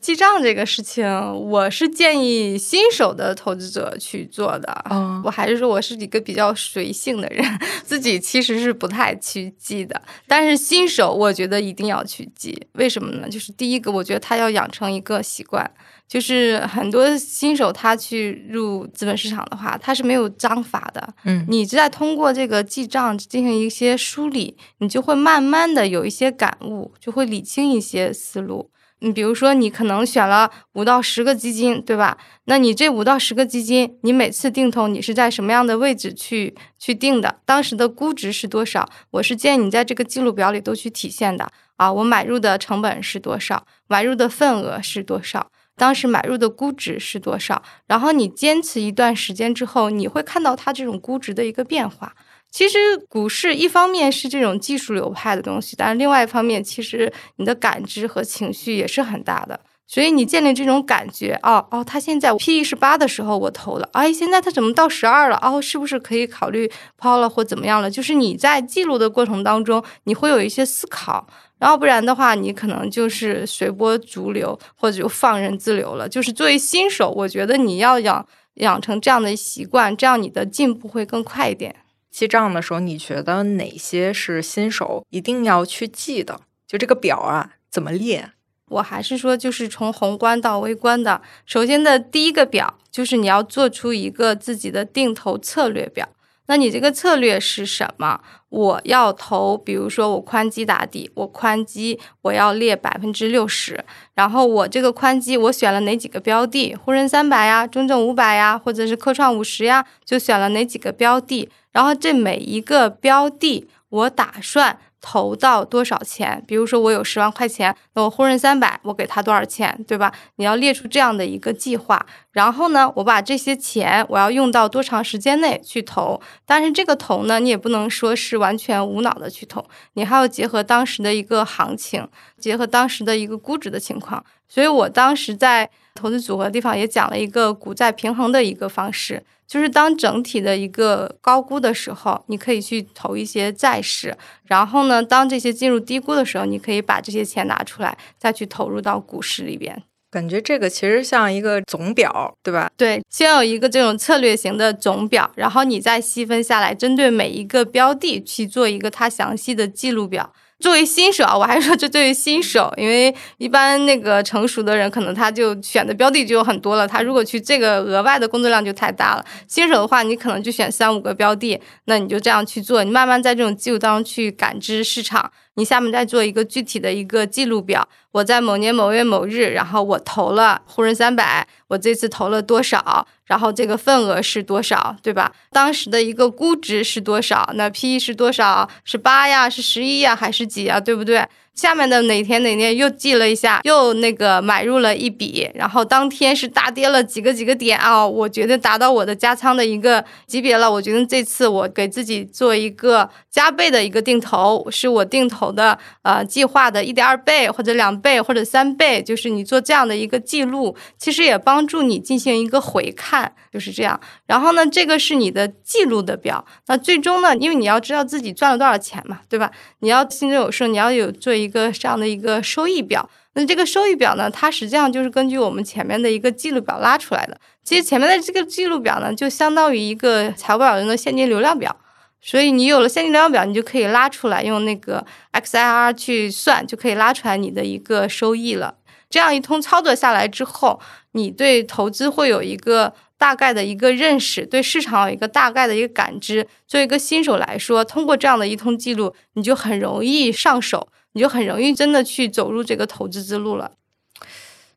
[0.00, 1.04] 记账这个事情，
[1.50, 4.84] 我是建议新手的投资者去做的。
[4.90, 7.44] 嗯我还是说我是一个比较随性的人，
[7.82, 10.00] 自己其实是不太去记的。
[10.28, 12.56] 但是新手，我觉得一定要去记。
[12.74, 13.28] 为什么呢？
[13.28, 15.68] 就是第一个，我觉得他要养成一个习惯，
[16.06, 21.12] 就是很多新手他去入资本市场的话，他是没有章法的。
[21.24, 28.70] 嗯你在通过这个记账进行一些梳理，你就会慢慢的有一些感悟，就会理清一些思路。
[29.00, 32.18] 你比如说，你可能选了五到十个基金，对吧？
[32.46, 37.38] 那你这五到十个基金，你每次定投你是在什么样的位置去去定的？
[37.44, 38.88] 当时的估值是多少？
[39.12, 41.92] 我是建议你在这个记录表里都去体现的啊。
[41.92, 43.64] 我买入的成本是多少？
[43.86, 45.50] 买入的份额是多少？
[45.76, 47.62] 当时买入的估值是多少？
[47.86, 52.16] 然后你坚持一段时间之后，你会看到它这种估值的一个变化。
[52.50, 59.60] 其实股市一方面是这种技术流派的东西，但是另外一方面，其实你的感知和情绪也是很大的。
[59.90, 65.38] 所以你建立这种感觉，哦哦，它现在 P E 是八的时候我投了，哎，现在它怎么到十二了？
[65.42, 67.90] 哦，是不是可以考虑抛了或怎么样了？
[67.90, 71.26] 就是你在记录的过程当中，你会有一些思考，
[71.58, 76.06] 然后不然的话，你可能就是随波逐流或者就放任自流了。
[76.06, 81.74] 就是作为新手，我觉得你要养养成这样的习惯，这样你的进步会更快一点。
[82.18, 86.40] 记账的时候，你觉得哪些是新手一定要去记的？
[86.66, 88.32] 就这个表啊，怎么列？
[88.70, 91.22] 我还是说，就是从宏观到微观的。
[91.46, 96.08] 首先的第一个表就是你要做出一个自己的定投策略表。
[96.48, 98.20] 那你这个策略是什么？
[98.48, 106.74] 我要投，比如说我宽基打底，我宽基我要列百分之六十，然后我这个宽基我选了哪几个标的？
[106.74, 111.48] 沪深三百呀，中证五百呀，或者是科创五十呀，就选了哪几个标的？
[111.78, 116.42] 然后这每一个标的，我打算投到多少钱？
[116.44, 120.12] 比如说我有十万块钱，那我沪深三百我给他多少钱，对吧？
[120.38, 122.04] 你要列出这样的一个计划。
[122.32, 126.20] 然后呢，我把这些钱我要用到多长时间内去投？
[126.44, 132.08] 但是这个投呢，你也不能说是完全无脑的去投，你还要结合当时的一个行情，
[132.40, 134.24] 结合当时的一个估值的情况。
[134.48, 139.22] 所以我当时在投资组合地方也讲了一个股债平衡的一个方式。
[139.48, 149.82] 就是当整体的一个高估的时候，你可以去投一些债市，然后呢，当这些进入低估的时候，你可以把这些钱拿出来，再去投入到股市里边。
[150.10, 152.70] 感觉这个其实像一个总表，对吧？
[152.76, 160.32] 对，先有一个这种策略型的总表，然后你再细分下来，针对每一个标的去做一个它详细的记录表。
[160.60, 169.24] 作为新手啊，我还是说这对于新手，因为一般那个成熟的人可能他就选的标的就有很多了，他如果去这个额外的工作量就太大了。
[169.46, 175.30] 新手的话，你可能就选三五个标的，那你就这样去做，你慢慢在这种基础当中去感知市场。
[175.58, 185.32] 你下面再做一个具体的一个记录表，我在某年某月某日，然后我投了沪深三百，我这次投了多少，然后这个份额是多少，对吧？
[185.50, 187.50] 当时的一个估值是多少？
[187.56, 188.70] 那 P E 是多少？
[188.84, 189.50] 是八呀？
[189.50, 190.14] 是十一呀？
[190.14, 190.78] 还是几呀？
[190.78, 191.26] 对不对？
[191.58, 200.70] 下面的哪天哪天又记了一下，又那个买入了一笔，然后当天是大跌了几个几个点啊、我觉得达到我的加仓的一个级别了。
[200.70, 213.98] 我觉得这次我给自己做一个加倍的一个定投，是我定投的呃计划的一点二倍或者两倍或者三倍，就是你做这样的一个记录，其实也帮助你进行一个回看，就是这样。
[214.26, 219.50] 然后呢，这个是你的记录的表，那最终呢，因为你要知道自己赚了多少钱嘛，对吧？
[219.80, 223.08] 你要心中有数，你要有做一一个这样的一个收益表。
[223.32, 227.40] 那这个收益表呢，它实际上就是根据我们前面的一个记录表拉出来的。
[227.64, 231.74] 其实前面的这个记录表呢，就相当于一个财务表人的现金流量表。
[232.20, 238.74] 所以你有了现金流量表，你就可以拉出来，用那个 XIR 去算，就可以拉出来你的一个收益了。
[239.08, 240.80] 这样一通操作下来之后，
[241.12, 246.46] 你对投资会有一个大概的一个认识，对市场有一个大概的一个感知。
[246.66, 253.72] 作为一个新手来说，通过这样的一通记录，你就很容易上手，你就很容易真的去走入这个投资之路了。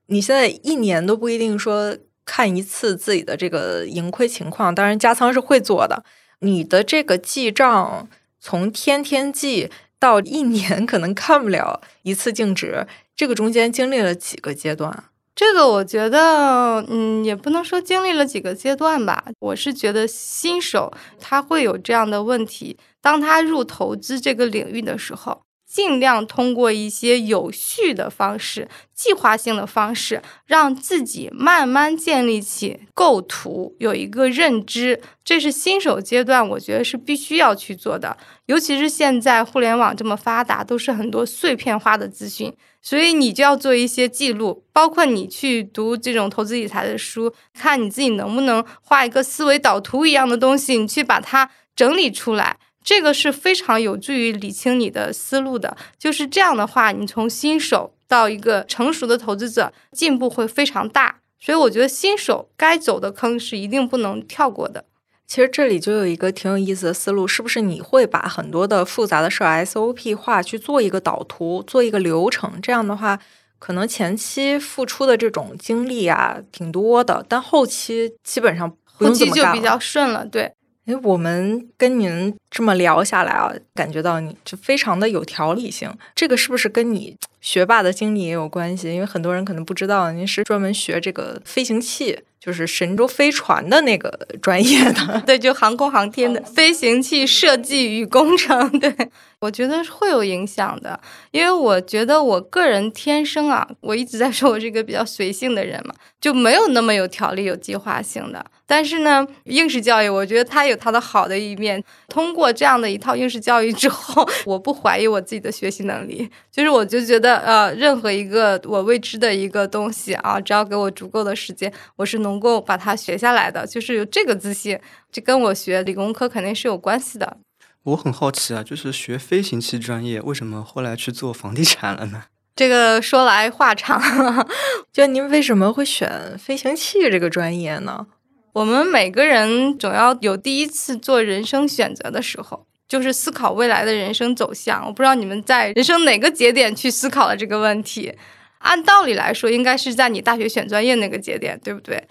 [0.08, 6.04] 你现在一年都不一定说看一次自己的这个盈亏情况，当然加仓是会做的。
[6.40, 8.10] 你的这个记账
[8.40, 15.04] 从天天记到一年，可能看不了一次净值，这个中间经历了几个阶段？
[15.36, 19.24] 这个我觉得，嗯，也不能说经历了几个阶段吧。
[19.40, 35.00] 我是觉得新手他会有这样的问题，当他入投资这个领域的时候，尽量通过一些有序的方式、计划性的方式，让自己慢慢建立起构图，有一个认知。
[35.24, 38.18] 这是新手阶段，我觉得是必须要去做的。
[38.48, 52.58] 尤其是现在互联网这么发达，都是很多碎片化的资讯，所以你就要做一些记录，包括你去读这种投资理财的书，看你自己能不能画一个思维导图一样的东西，你去把它整理出来。
[52.84, 61.18] 这个是非常有助于理清你的思路的，就是这样的话，你从新手到一个成熟的投资者，进步会非常大。
[61.40, 64.86] 所以我觉得新手该走的坑是一定不能跳过的。
[65.26, 72.60] 其实这里就有一个挺有意思的思路，是不是你会把很多的复杂的事 SOP 化去做一个导图，做一个流程？
[72.62, 73.18] 这样的话，
[73.58, 80.52] 可能前期付出的这种精力啊挺多的，但后期基本上后期就比较顺了，对。
[80.86, 85.96] 哎，我们跟您这么聊下来啊，感觉到你就非常的有条理性。
[86.16, 88.94] 这个是不是跟你学霸的经历也有关系？
[88.94, 95.22] 因为很多人可能不知道，您是专门学这个飞行器，就是神舟飞船的那个专业的。
[95.26, 98.70] 对，就航空航天的飞行器设计与工程。
[98.80, 98.96] 对，
[99.40, 101.00] 我觉得会有影响的，
[101.32, 108.46] 因为我觉得我个人天生啊，我一直在说我是一个比较随性的人嘛，就没有那么有条理、有计划性的。
[108.68, 111.84] 但是呢，应试教育我觉得它有它的好的一面。
[112.08, 116.30] 通过这样的一套应试教育之后， 我不怀疑我自己的学习能力。
[116.50, 123.66] 就是我就觉得，呃，任何一个我未知的一个东西啊，只要给我足够的时间，我是能够把它学下来的。
[123.66, 124.80] 就是有这个自信，
[125.12, 127.38] 这跟我学理工科肯定是有关系的。
[127.84, 132.26] 我很好奇啊，就是学飞行器专业，为什么后来去做房地产了呢？
[132.56, 134.00] 这个说来话长，
[134.92, 138.06] 就您为什么会选飞行器这个专业呢？
[138.54, 144.86] 我们每个人总要有第一次做人生选择的时候，就是思考未来的人生走向。
[144.86, 148.14] 我不知道你们在人生哪个节点去思考了这个问题。
[148.58, 152.04] 按道理来说，应该是在你大学选专业那个节点，对不对？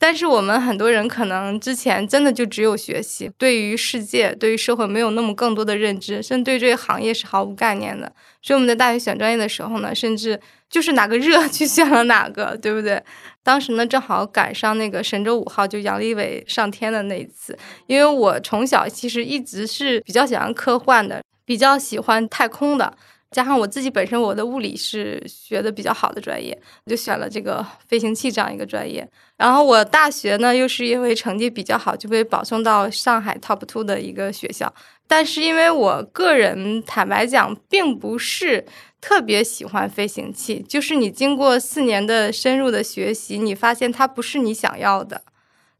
[0.00, 8.12] 但是我们很多人可能之前真的就只有学习，对于世界、对于社会没有那么更多的认知，甚至对这个行业是毫无概念的。
[8.40, 10.40] 所以我们在大学选专业的时候呢，甚至
[10.70, 13.02] 就是哪个热 去选了哪个，对不对？
[13.42, 17.58] 当时呢，正好赶上那个神舟五号就杨利伟上天的那一次。
[17.86, 22.96] 因为我从小其实一直是比较喜欢科幻的，比较喜欢太空的。
[23.30, 29.06] 加上我自己本身我的物理是学的比较好的专业，我就选了这个飞行器这样一个专业。
[29.36, 34.72] 然后我大学呢又是因为成绩比较好，就被保送到上海 top two 的一个学校。
[35.06, 38.64] 但是因为我个人坦白讲，并不是
[39.00, 45.22] 特别喜欢飞行器，就是你经过四年的深入的学习，你发现它不是你想要的。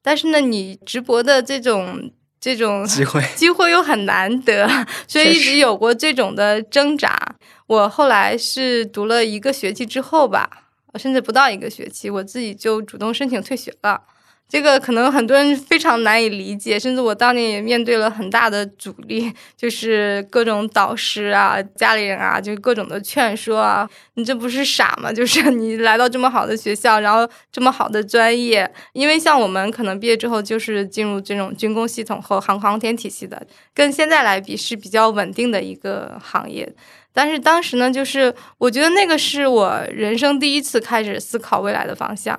[0.03, 2.11] 但是呢，你直博的这种。
[2.41, 4.69] 这种机会 机会又很难得，
[5.09, 7.35] 所以一直有过这种的挣扎。
[7.67, 10.49] 我后来是读了一个学期之后吧，
[10.95, 14.01] 甚至不到一个学期，我自己就主动申请退学了。
[14.49, 23.89] 这个可能很多人非常难以理解，甚至我当年也面对了很大的阻力， 就是各种导师啊、家里人啊，就各种的劝说啊。
[24.15, 25.13] 你这不是傻吗？
[25.15, 36.73] 就是你来到这么好的学校，然后这么好的专业，因为像我们可能毕业之后就是进入这种军工系统和航空航天体系的，跟现在来比是比较稳定的一个行业。
[37.13, 42.39] 但是当时呢，就是我觉得那个是我人生第一次开始思考未来的方向。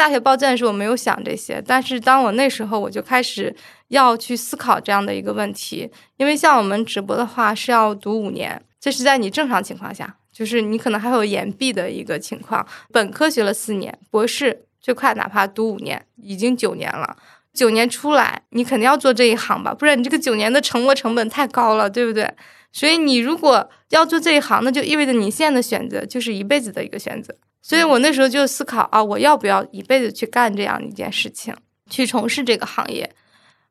[0.00, 3.54] 大学报站的时候我没有想这些，但是当我那时候我就开始
[3.88, 12.66] 要去思考这样的一个问题，因为像我们直播的话是要读五年，这是在你正常情况下，就是你可能还有延毕的一个情况。
[12.90, 17.18] 本科学了四年，博士最快哪怕读五年，已经九年了。
[17.52, 22.26] 九年出来，你肯定要做这一行吧，不然你这个九年的沉没成本太高了，对不对？
[22.72, 27.34] 所以你如果要做这一行，那就意味着你现在的选择就是一辈子的一个选择。
[27.62, 31.54] 所以我那时候就思考啊，我要不要一辈子去干这样一件事情，
[31.88, 33.10] 去从事这个行业？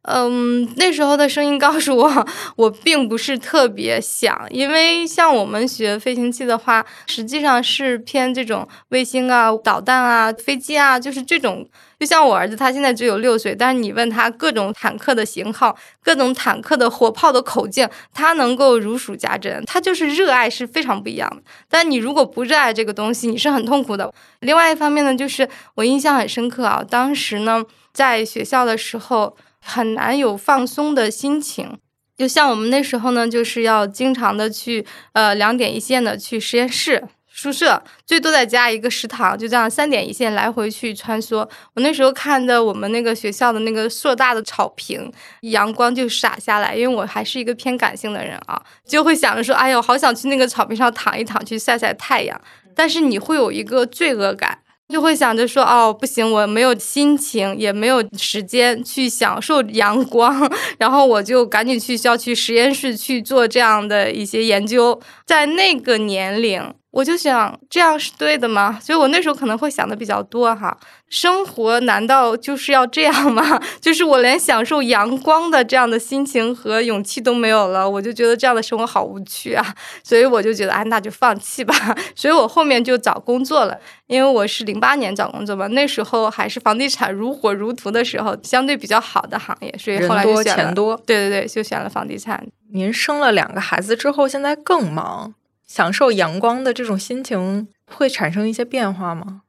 [0.04, 11.70] 嗯，那时候的声音告诉我，我并不是特别想，因为像我们学飞行器的话，实际上是偏这种卫星啊、导弹啊、飞机啊，就是这种。
[12.00, 19.64] 就像我儿子，他现在只有六岁，但是你问他各种坦克的型号、各种坦克的火炮的口径，他能够如数家珍。
[19.66, 21.44] 他就是热爱是非常不一样的。
[21.68, 24.14] 但你如果不热爱这个东西，你是很痛苦的。
[24.40, 29.36] 另外一方面呢，就是我印象很深刻啊，当时呢在学校的时候。
[29.62, 31.78] 很难有放松的心情，
[32.18, 37.04] 就像我们那时候呢，就是要经常的去呃两点一线的去实验室，
[37.42, 41.38] 宿舍，最多再加一个食堂，就这样三点一线来回去穿梭。
[41.38, 45.10] 我那时候看的我们那个学校的那个硕大的草坪，
[45.44, 52.40] 阳光就洒下来，因为我还是一个偏感性的人啊，就会想着说，哎呦，好想去那个草坪上躺一躺，去晒晒太阳。
[52.76, 54.60] 但是你会有一个罪恶感。
[54.90, 65.00] 就会想着说，哦，不行，我没有心情，也没有时间去享受阳光，然后我就赶紧去校区实验室去做这样的一些研究。
[65.28, 68.80] 在那个年龄，我就想，这样是对的吗？
[68.82, 70.76] 所以我那时候可能会想的比较多哈。
[71.08, 73.60] 生活难道就是要这样吗？
[73.82, 79.76] 就是我连享受阳光的这样的心情和勇气都没有了，我就觉得这样的生活好无趣啊！
[80.04, 81.74] 所以我就觉得，哎，那就放弃吧。
[82.16, 83.78] 所以我后面就找工作了，
[84.08, 90.74] 因为我是零八年找工作嘛，那时候还是房地产如火如荼的时候，相对比较好的行业，所以后来就选了。
[91.06, 92.44] 对对对，就选了房地产。
[92.72, 95.34] 您生了两个孩子之后，现在更忙，
[95.70, 99.44] 享受阳光的这种心情会产生一些变化吗？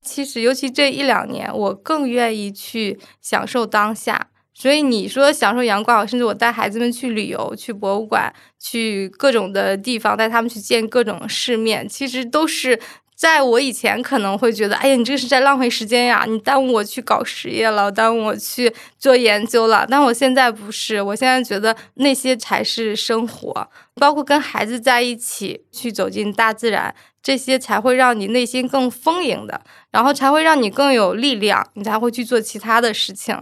[0.00, 4.28] 其实，尤其这一两年，我更愿意去享受当下。
[4.54, 12.80] 所以你说享受阳光，甚至我带孩子们去旅游、去博物馆、去各种的地方，带他们去见各种世面，其实都是
[13.16, 19.86] 在我以前可能会觉得，哎呀，你这是在浪费时间呀，你耽误我去搞实业了，耽误我去做研究了。
[19.88, 26.94] 但我现在不是，我现在觉得那些才是生活，包括跟孩子在一起去走进大自然。
[27.22, 29.60] 这些才会让你内心更丰盈的，
[29.90, 33.36] 然后才会让你更有力量，你才会去做其他的事情。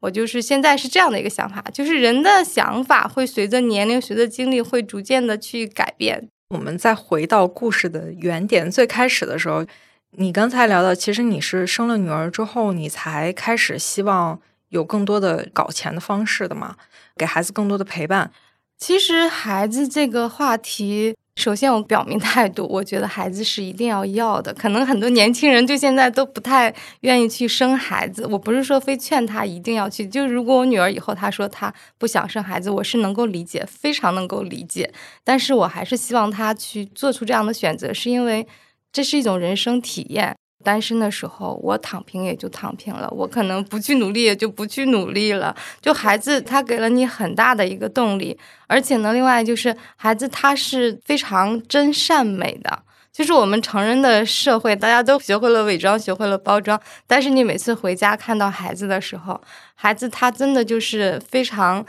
[0.00, 6.28] 我就是现在是这样的一个想法，就是人的想法会随着年龄、随着经历会逐渐的去改变。
[6.50, 9.64] 我们再回到故事的原点，最开始的时候，
[10.10, 14.40] 你刚才聊到，其实你是生了女儿之后，你才开始希望
[14.70, 16.74] 有更多的搞钱的方式的嘛，
[17.16, 18.32] 给孩子更多的陪伴。
[18.76, 21.16] 其实孩子这个话题。
[21.36, 24.52] 首先，我表明态度，我觉得孩子是一定要要的。
[24.52, 28.26] 可能很多年轻人就现在都不太愿意去生孩子。
[28.26, 34.92] 我不是说非劝他一定要去，就如果我女儿以后她说她不想生孩子，我是能够理解，非常能够理解。
[35.24, 38.46] 但是我还是希望她去做出这样的选择，是因为
[38.92, 40.36] 这是一种人生体验。
[40.62, 45.54] 单身的时候，我躺平也就躺平了，我可能不去努力也就不去努力了。
[45.80, 52.82] 就孩子，他给了你很大的一个动力，而且呢，另外就是孩子他是非常真善美的。
[53.12, 59.40] 就是我们成人的社会，大家都学会了伪装，学会了包装，但是你每次回家看到孩子的时候，
[59.74, 61.84] 孩子他真的就是非常。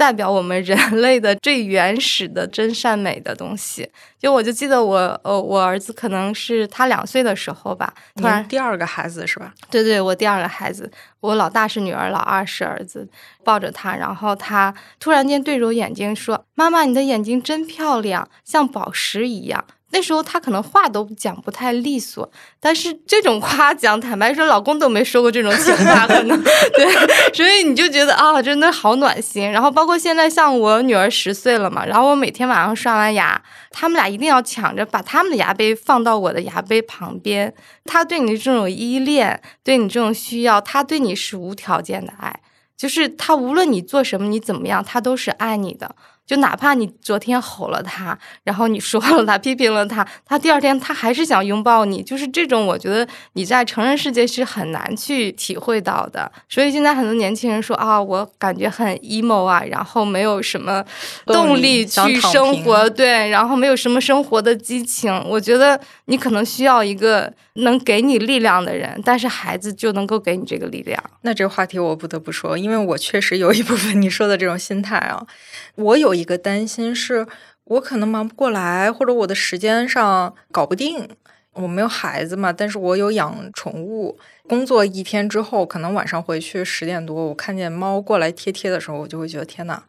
[0.00, 3.86] 代表我们人 类的最原始的真善美的东西，
[4.18, 9.52] 就我就记得我呃我儿子可能是他两岁的时候吧，突然第二个孩子是吧？
[9.70, 10.90] 对对，我第二个孩子，
[11.20, 13.06] 我老大是女儿，老二是儿子，
[13.44, 19.62] 抱着他，然后他突然间对着我眼睛说：“妈妈，你的眼睛真漂亮，像宝石一样。”
[19.92, 22.30] 那时候他可能话都讲不太利索，
[22.60, 26.42] 但是这种夸奖，坦白说，老公都没说过这种情话，可能
[26.74, 29.50] 对，所以你就觉得啊，真的好暖心。
[29.50, 37.52] 然后包括现在，像我女儿十岁了嘛，然后我每天晚上刷完牙，他们俩一定要抢着把他们的牙杯放到我的牙杯旁边。
[37.84, 42.40] 他对你的这种依恋，对你这种需要，他对你是无条件的爱，
[42.76, 45.96] 就是他无论你做什么，你怎么样，他都是爱你的。
[46.30, 52.04] 就哪怕你昨天吼了他，然后你说了他，批评了他，他第二天他还是想拥抱你。
[52.04, 56.30] 就是这种，我觉得你在成人世界是很难去体会到的。
[56.48, 60.84] 所以现在很多年轻人说啊，我感觉很 emo 啊，然后没有什么
[61.26, 65.12] 动力去生活，对，然后没有什么生活的激情。
[65.28, 71.02] 我觉得你可能需要一个能给你力量的人，但是孩子就能够给你这个力量。
[71.22, 75.26] 那这个话题我不得不说，因为我确实有一部分你说的这种心态啊，
[75.74, 76.19] 我有。
[76.20, 77.26] 一个担心是
[77.64, 81.08] 我可能忙不过来，或者我的时间上搞不定。
[81.54, 84.16] 我没有孩子嘛，但是我有养宠物。
[84.46, 89.82] 工作一天之后，可能晚上回去十点多，我看见猫过来贴贴的时候，我就会觉得天呐，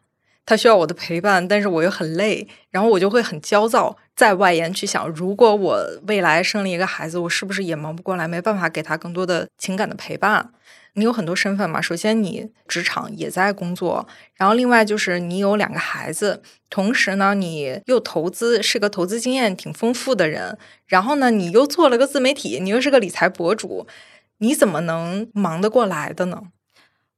[0.44, 5.78] 它需要我的陪伴，但是我又很累，然后我就会很焦躁，在外延去想，如果我
[6.08, 10.52] 未来生了一个孩子，我是不是也忙不过来，没办法给他更多的情感的陪伴？
[10.94, 11.80] 你有很多身份嘛？
[11.80, 23.86] 首先，你职场也在工作，然后另外就是你有两个孩子，同时呢，你又投资，是个投资经验挺丰富的人，然后呢，你又做了个自媒体，你又是个理财博主，
[24.38, 26.42] 你怎么能忙得过来的呢？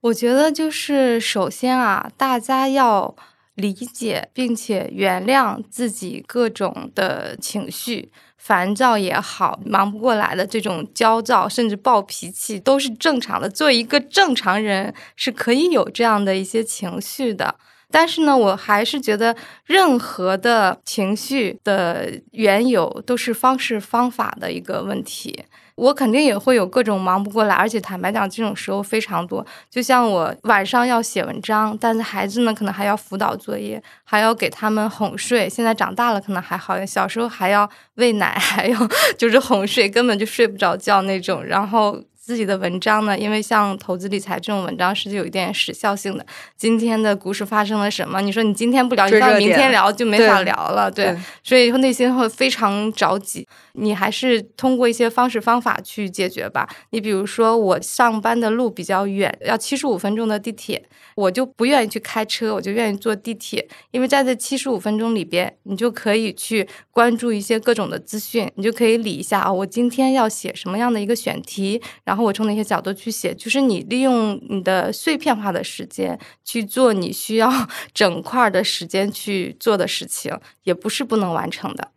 [0.02, 3.16] 我觉得就是首先啊，大家要
[3.54, 8.12] 理解并且原谅自己各种的情绪。
[8.46, 13.48] 烦躁也好，忙不过来的这种焦躁，甚至暴脾气，都是正常的。
[13.48, 17.54] 做一个正常人是可以有这样的一些情绪的。
[17.90, 19.34] 但是呢，我还是觉得
[19.64, 25.44] 任何的情绪的缘由都是方式方法的一个问题。
[25.76, 29.44] 我肯定也会有各种忙不过来，而且坦白讲，这种时候非常多。
[29.68, 35.48] 就像我晚上要写文章，但是孩子呢，可能还要辅导作业，还要给他们哄睡。
[35.48, 38.78] 现在长大了可能还好，小时候还要喂奶，还要
[39.18, 41.44] 就是哄睡，根本就睡不着觉那种。
[41.44, 42.00] 然后。
[42.24, 46.24] 自己的文章呢，因为像投资理财这种文章是有一点时效性的。
[46.56, 48.22] 今天的股市发生了什么？
[48.22, 50.90] 你说你今天不聊，你到明天聊就没法聊了。
[50.90, 53.46] 对，所以内心会非常着急。
[53.74, 56.66] 你还是通过一些方式方法去解决吧。
[56.90, 60.82] 你比如说，我上班的路比较远，要七十五分钟的地铁，
[61.16, 63.68] 我就不愿意去开车，我就愿意坐地铁。
[63.90, 73.34] 因为在这七十五分钟里边，你就可以去关注一些各种的资讯，你就可以理一下啊，我今天要写什么样的一个选题，然后然后我从哪些角度去写。
[73.34, 77.50] 就是你利用你的碎片化的时间去做你需要
[77.92, 81.90] 整块的时间去做的事情，也不是不能完成的。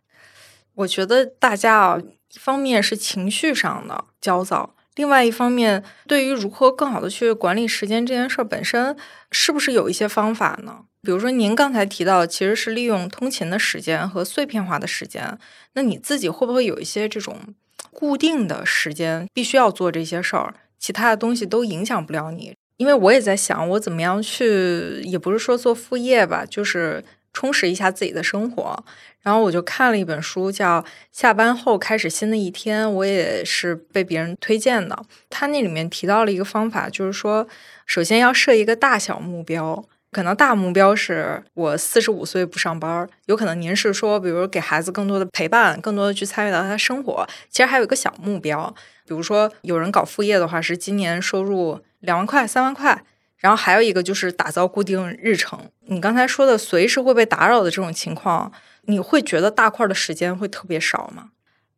[0.74, 8.96] 我觉得大家啊，一方面是情绪上的焦躁，另外一方面，对于如何更好的去管理时间这件事本身，
[9.30, 10.80] 是不是有一些方法呢？
[11.00, 15.38] 比如说您刚才提到，其实是利用通勤的时间和碎片化的时间，
[15.74, 17.54] 那你自己会不会有一些这种
[17.92, 22.54] 固定的时间必须要做这些事儿，其他的东西都影响不了你？
[22.76, 28.84] 因为我也在想，我怎么样去，也不是说做副业吧，就是充实一下自己的生活。
[29.20, 30.80] 然后我就看了一本书，叫
[31.10, 35.04] 《下班后开始新的一天》，我也是被别人推荐的。
[35.28, 37.48] 他那里面提到了一个方法，就是说，
[37.84, 39.84] 首先要设一个大小目标。
[40.10, 47.26] 可能大目标是我四十五岁不上班，有可能您是说，比如给孩子更多的陪伴，更多的去参与到他生活。
[47.50, 48.74] 其实还有一个小目标，
[49.06, 53.04] 比如说有人搞副业的话，是今年收入两万块、三万块。
[53.36, 55.70] 然后还有一个就是打造固定日程。
[55.86, 58.50] 你刚才说的随时会被打扰的这种情况。
[58.90, 61.28] 你会觉得大块的时间会特别少吗？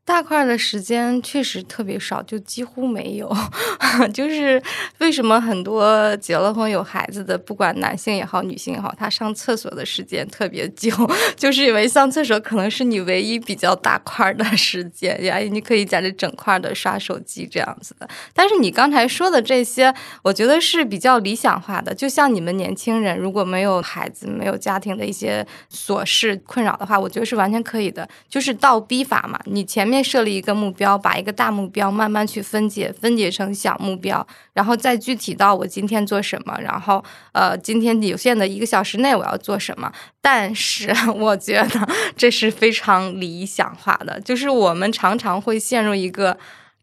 [0.04, 3.32] 大块的时间确实特别少，就几乎没有。
[4.12, 4.60] 就是
[4.98, 10.90] 为什么很多结了婚有孩子的，不管男性也好，女性也好，他上厕所的时间特别久，
[11.36, 18.08] 就是因为上厕所可能是你唯一比较大块的时间呀，你可以在这整块的刷手机这样子的。
[18.34, 21.94] 但是你刚才说的这些，我觉得是比较理想化的。
[21.94, 28.08] 就像你们年轻人如果没有孩子、没有家庭的一些琐事困扰的话，我觉得是完全可以的。
[28.28, 30.00] 就是倒逼法嘛，你前面面。
[30.10, 39.92] 设立一个目标，把一个大目标慢慢去分解，分解成小目标，然后再具体到我今天做什么，然后呃，今天有限的一个小时内我要做什么。
[40.20, 46.38] 但是我觉得这是非常理想化的，就是我们常常会陷入一个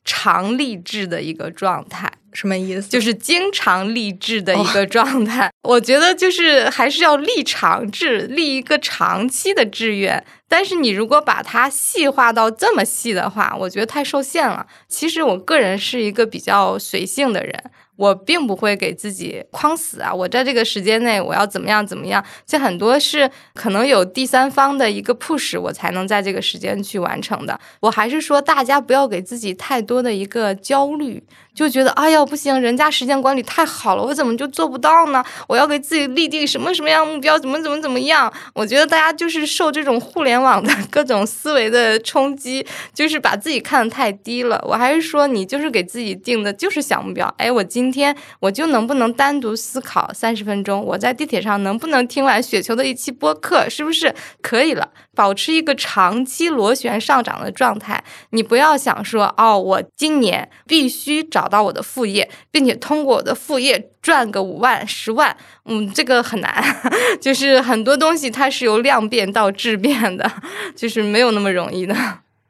[0.06, 2.12] 常立志的一个状态。
[2.38, 2.88] 什么意思？
[2.88, 5.50] 就是经常立志的一个状态。
[5.68, 10.24] 我觉得就是还是要立长志，立一个长期的志愿。
[10.48, 14.68] 但是你如果把它细化到这么细的话，我觉得太受限了。
[14.88, 17.72] 其实我个人是一个比较随性的人。
[17.98, 20.14] 我并不会给自己框死啊！
[20.14, 22.24] 我在这个时间内我要怎么样怎么样？
[22.46, 27.60] 这很多是可能有第三方的一个 push，我才能在这个时间去完成的。
[27.80, 31.24] 我还是说，大家不要给自己太多的一个焦虑，
[31.58, 35.24] 就觉得哎呀不行，人家时间管理太好了，我怎么就做不到呢？
[35.48, 38.32] 我要给自己立定什么什么样目标，怎么怎么怎么样？
[38.54, 44.64] 我觉得大家就是受这种互联网的各种思维的冲击，就是把自己看得太低了。
[44.68, 47.28] 我还是说，你就是给自己定的就是小目标。
[47.40, 50.84] 哎，我今今天我就能不能单独思考三十分钟？
[50.84, 53.70] 我在地铁上能不能听完雪球的一期播客？
[53.70, 54.90] 是不是可以了？
[55.16, 58.04] 保持一个长期螺旋上涨的状态。
[58.32, 65.36] 你不要想说哦，我今年必须找到我的副业，并且通过我的副业赚个五万、十万。
[65.66, 66.64] 嗯，这个很难。
[67.22, 70.32] 就是很多东西它是由量变到质变的，
[70.76, 71.96] 就是没有那么容易的。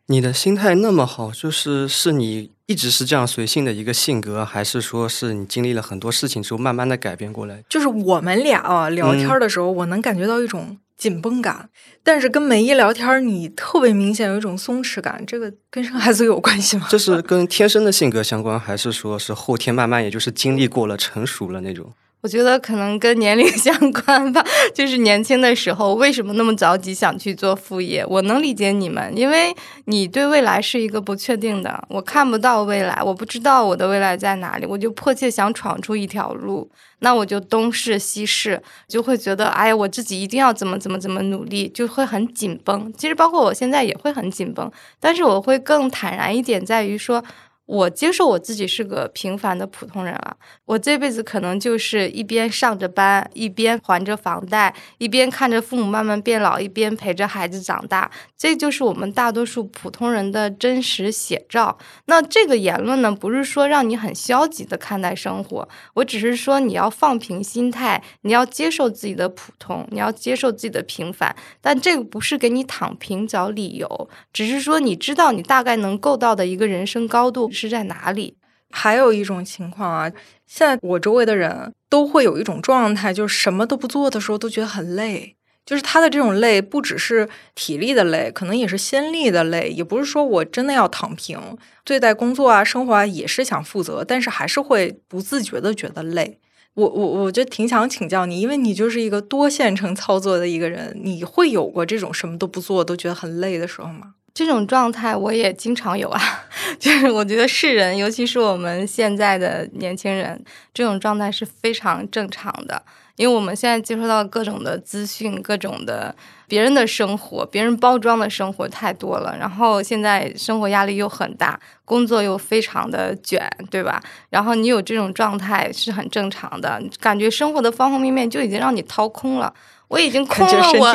[0.07, 2.51] 你的心态那么好，就是是你。
[2.67, 7.63] 一直是这样随性的一个性格，还是说是你经历了很多事情之后慢慢的改变过来？
[7.69, 11.69] 就是我们俩啊聊天的时候，我能感觉到一种紧绷感，
[12.03, 15.23] 但是跟梅姨聊天，你特别明显有一种松弛感。
[15.27, 16.87] 这个跟生孩子有关系吗？
[16.89, 21.93] 这是跟天生的性格相关，还是说是后天慢慢也就是经历过了成熟了那种？
[22.21, 24.43] 我觉得可能跟年龄 相关吧，
[24.73, 28.03] 就是年轻的时候为什么那么着急想去做副业？
[28.07, 29.55] 我能理解你们，因为
[29.85, 42.91] 你对未来是一个不确定的，我看不到未来，我不知道我的未来在哪里，我就迫切想闯出一条路，那我就东试西试，就会觉得哎呀，我自己一定要怎么怎么怎么努力，就会很紧绷。
[42.97, 47.23] 其实包括我现在也会很紧绷，但是我会更坦然一点，在于说。
[47.67, 61.77] 我接受我自己是个平凡的普通人了，我这辈子可能就是一边上着班，一边还着房贷，一边看着父母慢慢变老，一边陪着孩子长大，这就是我们大多数普通人的真实写照。
[62.05, 77.51] 那这个言论呢，不是说让你很消极的看待生活，我只是说你要放平心态，你要接受自己的普通，你要接受自己的平凡，但这个不是给你躺平找理由，只是说你知道你大概能够到的一个人生高度。
[77.57, 78.37] 是在哪里？
[78.69, 80.11] 还有一种情况啊，
[80.45, 85.35] 现在我周围的人都会有一种状态，就是什么都不做的时候都觉得很累。
[85.65, 89.69] 就是他的这种累，不只是体力的累，可能也是心力的累。
[89.69, 91.37] 也不是说我真的要躺平，
[91.83, 96.39] 对待工作啊、生活啊也是想负责，但是还是会不自觉的觉得累。
[96.75, 104.13] 我我我就挺想请教你，因为你就是一个多线程操作的一个人，你会有过这种什么都不做都觉得很累的时候吗？
[104.37, 106.21] 这种状态我也经常有啊，
[106.77, 110.39] 就是我觉得是人，尤其是我们现在的年轻人，
[110.71, 112.83] 这种状态是非常正常的。
[113.15, 116.15] 因为我们现在接收到各种的资讯，各种的
[116.47, 123.99] 别人的生活，别人包装的生活太多了，然后现在生活压力又很大，工作又非常的卷，对吧？
[124.29, 129.51] 然后你有这种状态是很正常的，感觉生活的方方面面就已经让你掏空了。
[129.87, 130.93] 我已经空了，我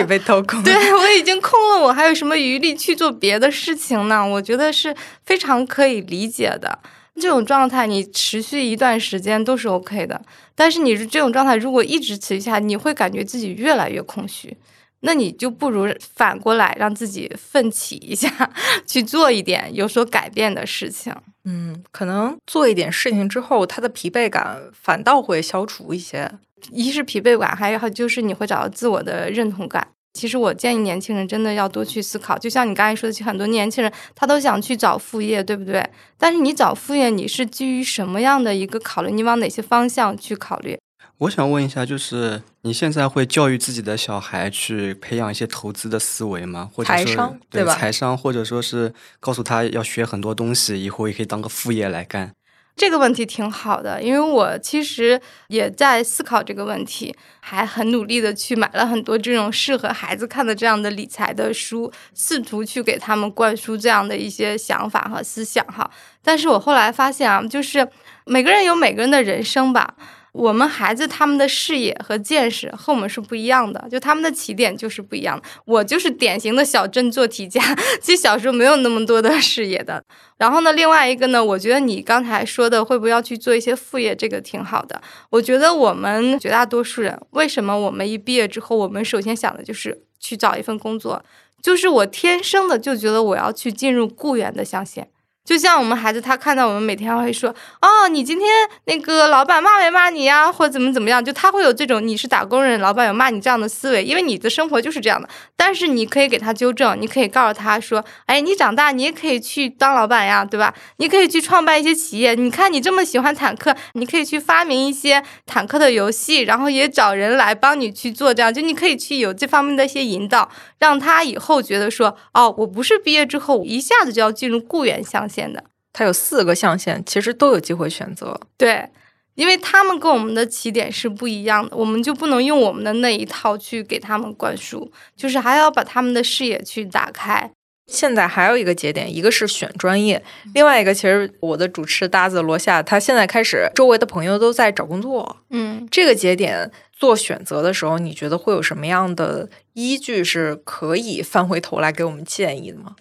[0.62, 4.26] 对我已经空了，我还有什么余力去做别的事情呢？
[4.26, 6.78] 我觉得是非常可以理解的。
[7.20, 10.20] 这种状态你持续一段时间都是 OK 的，
[10.54, 14.56] 但是你这种状态如果一直持续下，你会感觉自己越来越空虚。
[15.02, 18.50] 那你就不如反过来让自己奋起一下，
[18.86, 21.14] 去做一点有所改变的事情。
[21.44, 26.30] 嗯，可能做一点事情之后，他的疲惫感反倒会消除一些。
[26.70, 29.88] 一是疲惫感，还有就是你会找到自我的认同感。
[30.12, 35.84] 其实我建议年轻人真的要多去思考，就像你刚才说的，很多年轻人他都想去找副业，对不对？
[36.18, 39.10] 但是你找副业，你是基于什么样的一个考虑？
[39.10, 40.78] 你往哪些方向去考虑？
[41.22, 46.68] 我想问一下，就是你现在会教育自己的小孩去培养一些投资的思维吗？
[46.74, 52.32] 或者说对财商，或者说是告诉他要学很多东西，以后也可以当个副业来干。
[52.74, 65.88] 这个问题挺好的，因为我其实也在思考这个问题，还很努力的去买了很多这种适合孩子看的这样的理财的书，试图去给他们灌输这样的一些想法和思想哈。
[66.20, 67.86] 但是我后来发现啊，就是
[68.24, 69.94] 每个人有每个人的人生吧。
[70.32, 75.42] 我们孩子他们的视野和见识和我们是不一样的，就他们的起点就是不一样的。
[75.66, 77.60] 我就是典型的小镇做题家，
[78.00, 80.02] 其实小时候没有那么多的视野的。
[80.38, 85.00] 然后呢，另外一个呢，我觉得你刚才说的会不会要去做一些副业，这个挺好的。
[85.28, 91.22] 我觉得我们绝大多数人，为什么我们一毕业之后，我们首先想的就是去找一份工作，
[91.62, 95.08] 就是我天生的就觉得我要去进入雇员的象限。
[95.44, 97.50] 就像我们孩子，他看到我们每天会说
[97.82, 98.48] ：“哦，你今天
[98.84, 100.52] 那个老板骂没骂你呀？
[100.52, 105.28] 或者怎么怎么样？”就他会有这种你是打工人，老板有骂你这样的思维，因为你的生活就是这样的。
[105.56, 110.72] 但是你可以给他纠正，你可以告诉他说：“哎，你长大你也可以去当老板呀，对吧？
[110.98, 112.36] 你可以去创办一些企业。
[112.36, 118.54] 你看你这么喜欢坦克，你可以去发明一些坦克的游戏，然后也找人来帮你去做这样。
[118.54, 120.48] 就你可以去有这方面的一些引导，
[120.82, 125.62] 让他以后觉得说：哦，我不是毕业之后一下子就要进入雇员象。”限的，
[125.92, 128.40] 他有四个象限，其实都有机会选择。
[128.56, 128.90] 对，
[129.36, 137.52] 因为他们跟我们的起点是不一样的，我们就不能用我们的那一套去给他们灌输，就是还要把他们的视野去打开。
[137.86, 140.22] 现在还有一个节点，一个是选专业，
[140.54, 145.38] 另外一个其实我的主持搭子罗夏，他现在开始周围的朋友都在找工作。
[145.50, 152.96] 嗯，这个节点做选择的时候，你觉得会有什么样的依据是可以翻回头来给我们建议的吗？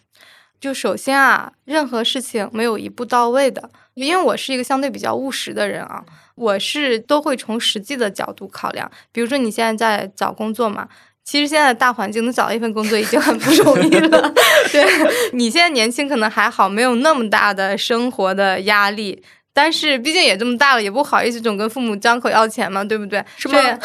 [0.59, 6.03] 就首先啊，任何事情没有一步到位的，因为我是一个相对比较务实的人啊，
[6.35, 8.91] 我是都会从实际的角度考量。
[9.11, 10.87] 比如说你现在在找工作嘛，
[11.23, 14.33] 其实现在大环境能找到一份工作已经很不容易了。
[14.71, 14.85] 对
[15.33, 19.23] 你现在年轻可能还好，没有那么大的生活的压力。
[19.53, 23.21] 但是毕竟也这么大了，也不好意思总跟父母张口要钱嘛，对不对？
[23.37, 23.59] 是吗？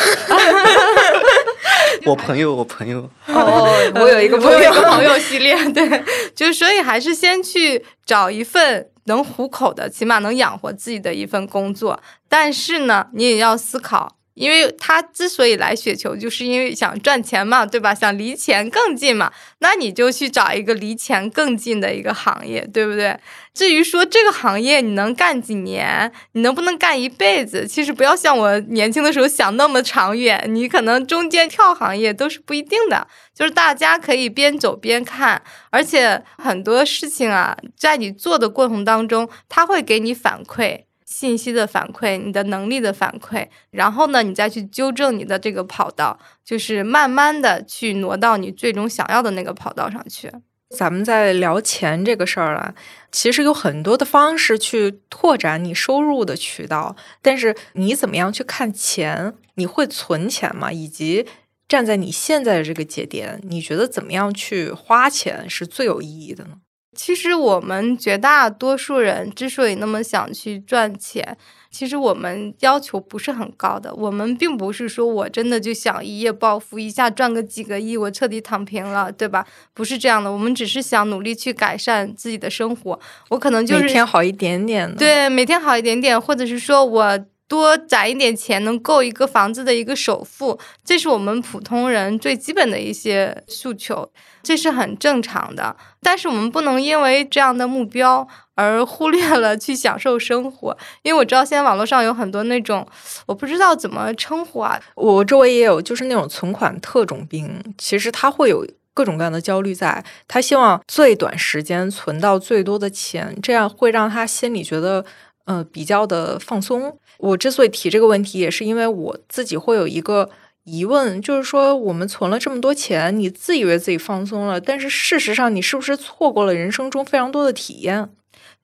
[2.07, 6.05] 我朋友，我朋友， 哦，我有一个朋友，朋友系列，对，
[6.37, 12.01] 就是所以还是先去找一份能糊口的，起码能养活自己的一份工作。
[12.29, 17.95] 但是呢，你也要思考，因为他之所以来雪球，就是因为想赚钱嘛，对吧？
[17.95, 23.19] 想离钱更近嘛，那你就去找一个离钱更近的一个行业，对不对？
[23.55, 33.09] 至于说这个行业你能干几年，你能不能干一辈子，其实不要像我年轻的时候想那么长远，你可能中间跳行业都是不一定的。
[33.35, 40.85] 就是大家可以边走边看，而且很多事情啊，在你做的过程当中，他会给你反馈。
[41.07, 50.31] 信息的反馈，你的能力的反馈，然后呢，你再去纠正你的这个跑道，就是慢慢的去挪到你最终想要的那个跑道上去。
[50.77, 52.75] 咱们在聊钱这个事儿了，
[53.13, 59.33] 其实有很多的方式去拓展你收入的渠道，但是你怎么样去看钱？
[59.55, 60.73] 你会存钱吗？
[60.73, 61.25] 以及
[61.69, 66.57] 站在你现在的这个节点，你觉得怎么样去花钱是最有意义的呢？
[66.97, 71.37] 其实我们绝大多数人之所以那么想去赚钱，
[71.71, 73.95] 其实我们要求不是很高的。
[73.95, 79.47] 我们并不是说我真的就想一夜暴富，一下赚个几个亿，我彻底躺平了，对吧？
[79.75, 80.33] 不是这样的。
[80.33, 82.99] 我们只是想努力去改善自己的生活。
[83.29, 87.27] 我可能就是每天好一点点的，对，每天好一点点，或者是说我。
[87.49, 94.11] 多攒一点钱，能够一个房子的一个首付，这是我们普通人最基本的一些诉求，
[94.43, 95.77] 这是很正常的。
[96.03, 102.87] 但是我们不能因为这样的目标而忽略了去享受生活，因为我知道现在网络上有很多那种，
[103.27, 104.81] 我不知道怎么称呼啊。
[104.97, 115.05] 我周围也有，就是那种存款特种兵，其实他会有各种各样的焦虑，在他希望最短时间存到最多的钱，这样会让他心里觉得。
[115.47, 116.99] 呃，比较的放松。
[117.19, 120.29] 我之所以提这个问题，也是因为我自己会有一个
[120.65, 128.11] 疑问，就是说，我们存了这么多钱，你自以为自己放松了，但是事实上，你是不是错过了人生中非常多的体验？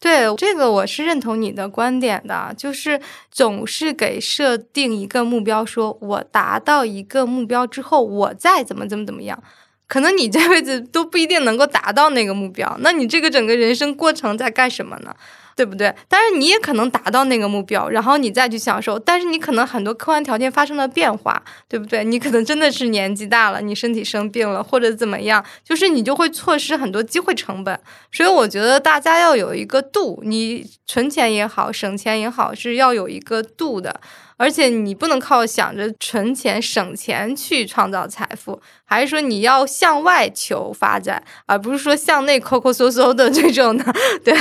[0.01, 9.41] 对这个，我是认同你的观点的，就是总是给设定一个目标，说我达到一个目标之后，我再怎么怎么怎么样，
[9.87, 15.14] 可能你这辈子都不一定能够达到那个目标，那你这个整个人生过程在干什么呢？
[15.55, 15.94] 对不对？
[16.09, 18.98] 但是你也可能达到那个目标，然后你再去享受。
[18.98, 22.05] 但是你可能很多客观条件发生了变化，对不对？
[22.05, 27.78] 你可能真的是年纪大了，你身体生病了，或者怎么样，就是你就会错失很多机会成本。
[28.11, 34.00] 所以我觉得大家要有一个度，你存钱也好，省钱也好，是要有一个度的。
[34.37, 43.85] 而且你不能靠想着存钱省钱去创造财富，还是说你要向外求发展，而不是说向内抠抠搜搜的这种的。
[44.24, 44.35] 对，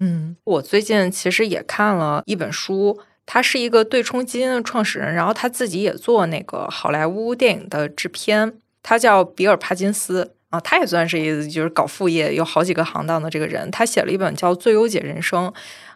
[0.00, 8.52] 嗯，我最近其实也看了一本书，他是一个对冲基金的创始人，然后他自己也做那个好莱坞电影的制片，
[8.82, 15.48] 他叫比尔帕金斯啊，他也算是一就是搞副业有好几个行当的这个人，他写了一本叫《最优解人生》。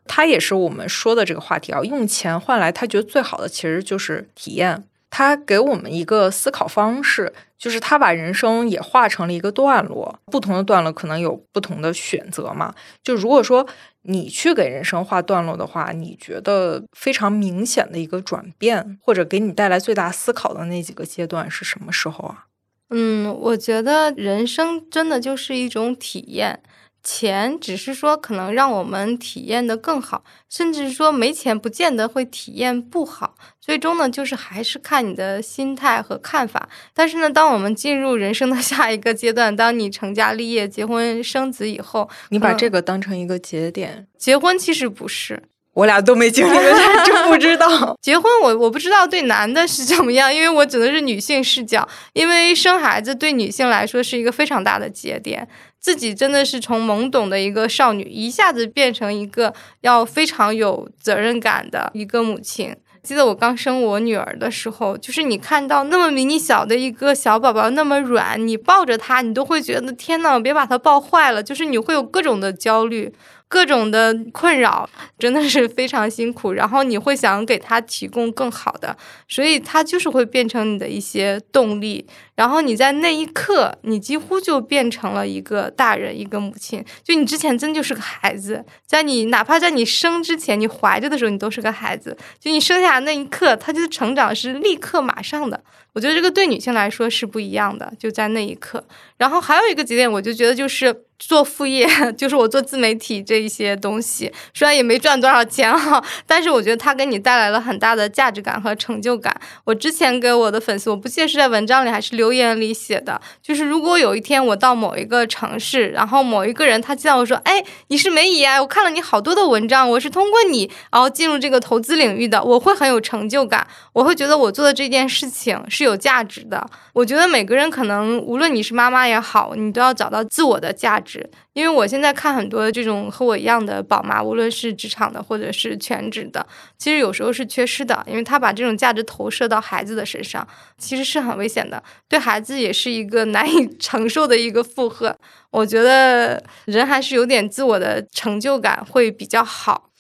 [0.09, 4.83] 他也是我们说的这个话题啊，用钱换来他觉得最好的其实就是体验。
[5.11, 12.75] 他给我们一个思考方式，就是他把人生也画成了一个段落，不同的段落可能有不同的选择嘛。
[13.03, 13.67] 就如果说
[14.03, 22.48] 你去给人生画段落的话，你觉得非常明显的一个转变，或者给你带来最大思考的那几个阶段是什么时候啊？
[22.91, 26.63] 嗯，我觉得人生真的就是一种体验。
[27.01, 33.35] 钱只是说可能让我们体验的更好，甚至说没钱不见得会体验不好。
[33.61, 36.69] 最终呢，就是还是看你的心态和看法。
[36.93, 44.07] 但是呢，当我们进入人生的 下一个阶段，当你成家立业、结婚生子以后，你把这个当成一个节点。
[44.19, 45.45] 结婚其实不是，
[45.79, 46.61] 我俩都没经历过，
[47.07, 47.97] 真不知道。
[48.03, 51.89] 结婚我我不知道对男的是怎么样，因为我只能是女性视角。
[52.15, 55.47] 因为生孩子对女性来说是一个非常大的节点。
[55.79, 62.75] 自己真的是从懵懂的一个少女，一下子变成一个要非常有责任感的一个母亲。
[63.01, 73.15] 记得我刚生我女儿的时候，就是你看到那么迷你小的一个小宝宝，那么软，你抱着她，你都会觉得天呐，别把她抱坏了，就是你会有各种的焦虑。
[73.49, 74.89] 各种的困扰
[75.19, 78.97] 真的是非常辛苦，然后你会想给他提供更好的，
[79.27, 82.07] 所以他就是会变成你的一些动力。
[82.35, 86.85] 然后你在那一刻，你几乎就变成了一个大人，一个母亲。
[87.03, 92.17] 就你之前真就是个孩子，在你哪怕在你生之前，你怀着的时候，你都是个孩子。
[92.39, 95.61] 就你生下那一刻，他就成长是立刻马上的。
[95.95, 98.85] 我觉得这个对女性来说是不一样的，就在那一刻。
[99.19, 109.39] 然后还有一个节点，我就觉得就是做副业， 就是我做自媒体这一些东西，虽然也没赚多少钱哈， 但是我觉得它给你带来了很大的价值感和成就感。
[109.65, 126.71] 我之前给我的粉丝，我不记得是在文章里还是留言里写的，就是如果有一天我到某一个城市，然后某一个人他见到我说，哎，你是梅姨啊，我看了你好多的文章，我是通过你然后进入这个投资领域的，我会很有成就感，我会觉得我做的这件事情是有价值的。
[126.93, 131.29] 我觉得每个人可能无论你是妈妈也好，你都要找到自我的价值。
[131.53, 136.47] 因为我现在看很多这种和我一样的宝妈，无论是职场的或者是全职的，
[136.77, 140.47] 其实有时候是缺失的，因为他把这种价值投射到孩子的身上，
[140.77, 145.17] 其实是很危险的，对孩子也是一个难以 承受的一个负荷。
[145.51, 149.91] 我觉得人还是有点自我的成就感会比较好。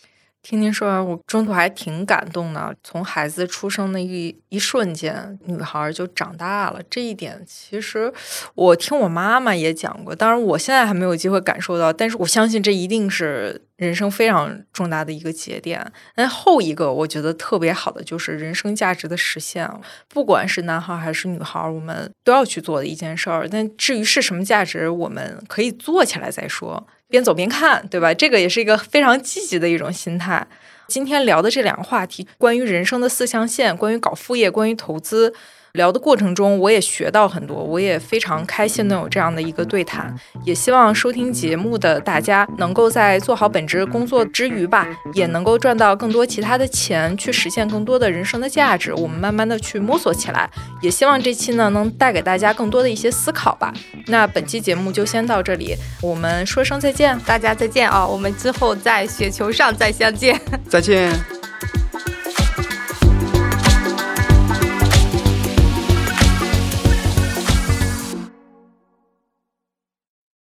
[0.41, 2.74] 听您说完，我中途还挺感动的。
[2.82, 6.80] 从孩子出生的一一瞬间，女孩就长大了。
[6.89, 8.11] 这一点其实
[8.55, 15.84] 我听我妈妈也讲过，当然我现在还没有机会感受到，但是我相信这一定是人生非常重大的一个节点。
[16.14, 19.68] 那后一个我觉得特别好的就是人生价值的实现，
[20.09, 23.47] 不管是男孩还是女孩，我们都要去做的一件事儿。
[23.47, 26.86] 但至于是什么价值，我们可以做起来再说。
[27.09, 28.12] 边走边看，对吧？
[28.12, 30.46] 这个也是一个非常积极的一种心态。
[30.88, 35.34] 今天聊的这两个话题，关于人生的四象限，关于搞副业，关于投资。
[35.72, 40.14] 聊的过程中，我也学到很多，我也非常开心能有这样的一个对谈。
[40.44, 48.92] 也希望收听节目的大家，能够在做好本职工作之余吧，也能够赚到更多其他的钱，去实现更多的人生的价值。
[48.94, 50.50] 我们慢慢的去摸索起来。
[50.80, 53.72] 也希望这期呢，能带给大家更多的一些思考吧。
[54.06, 58.06] 那本期节目就先到这里，我们说声再见，大家再见啊！
[58.06, 61.12] 我们之后在雪球上再相见，再见。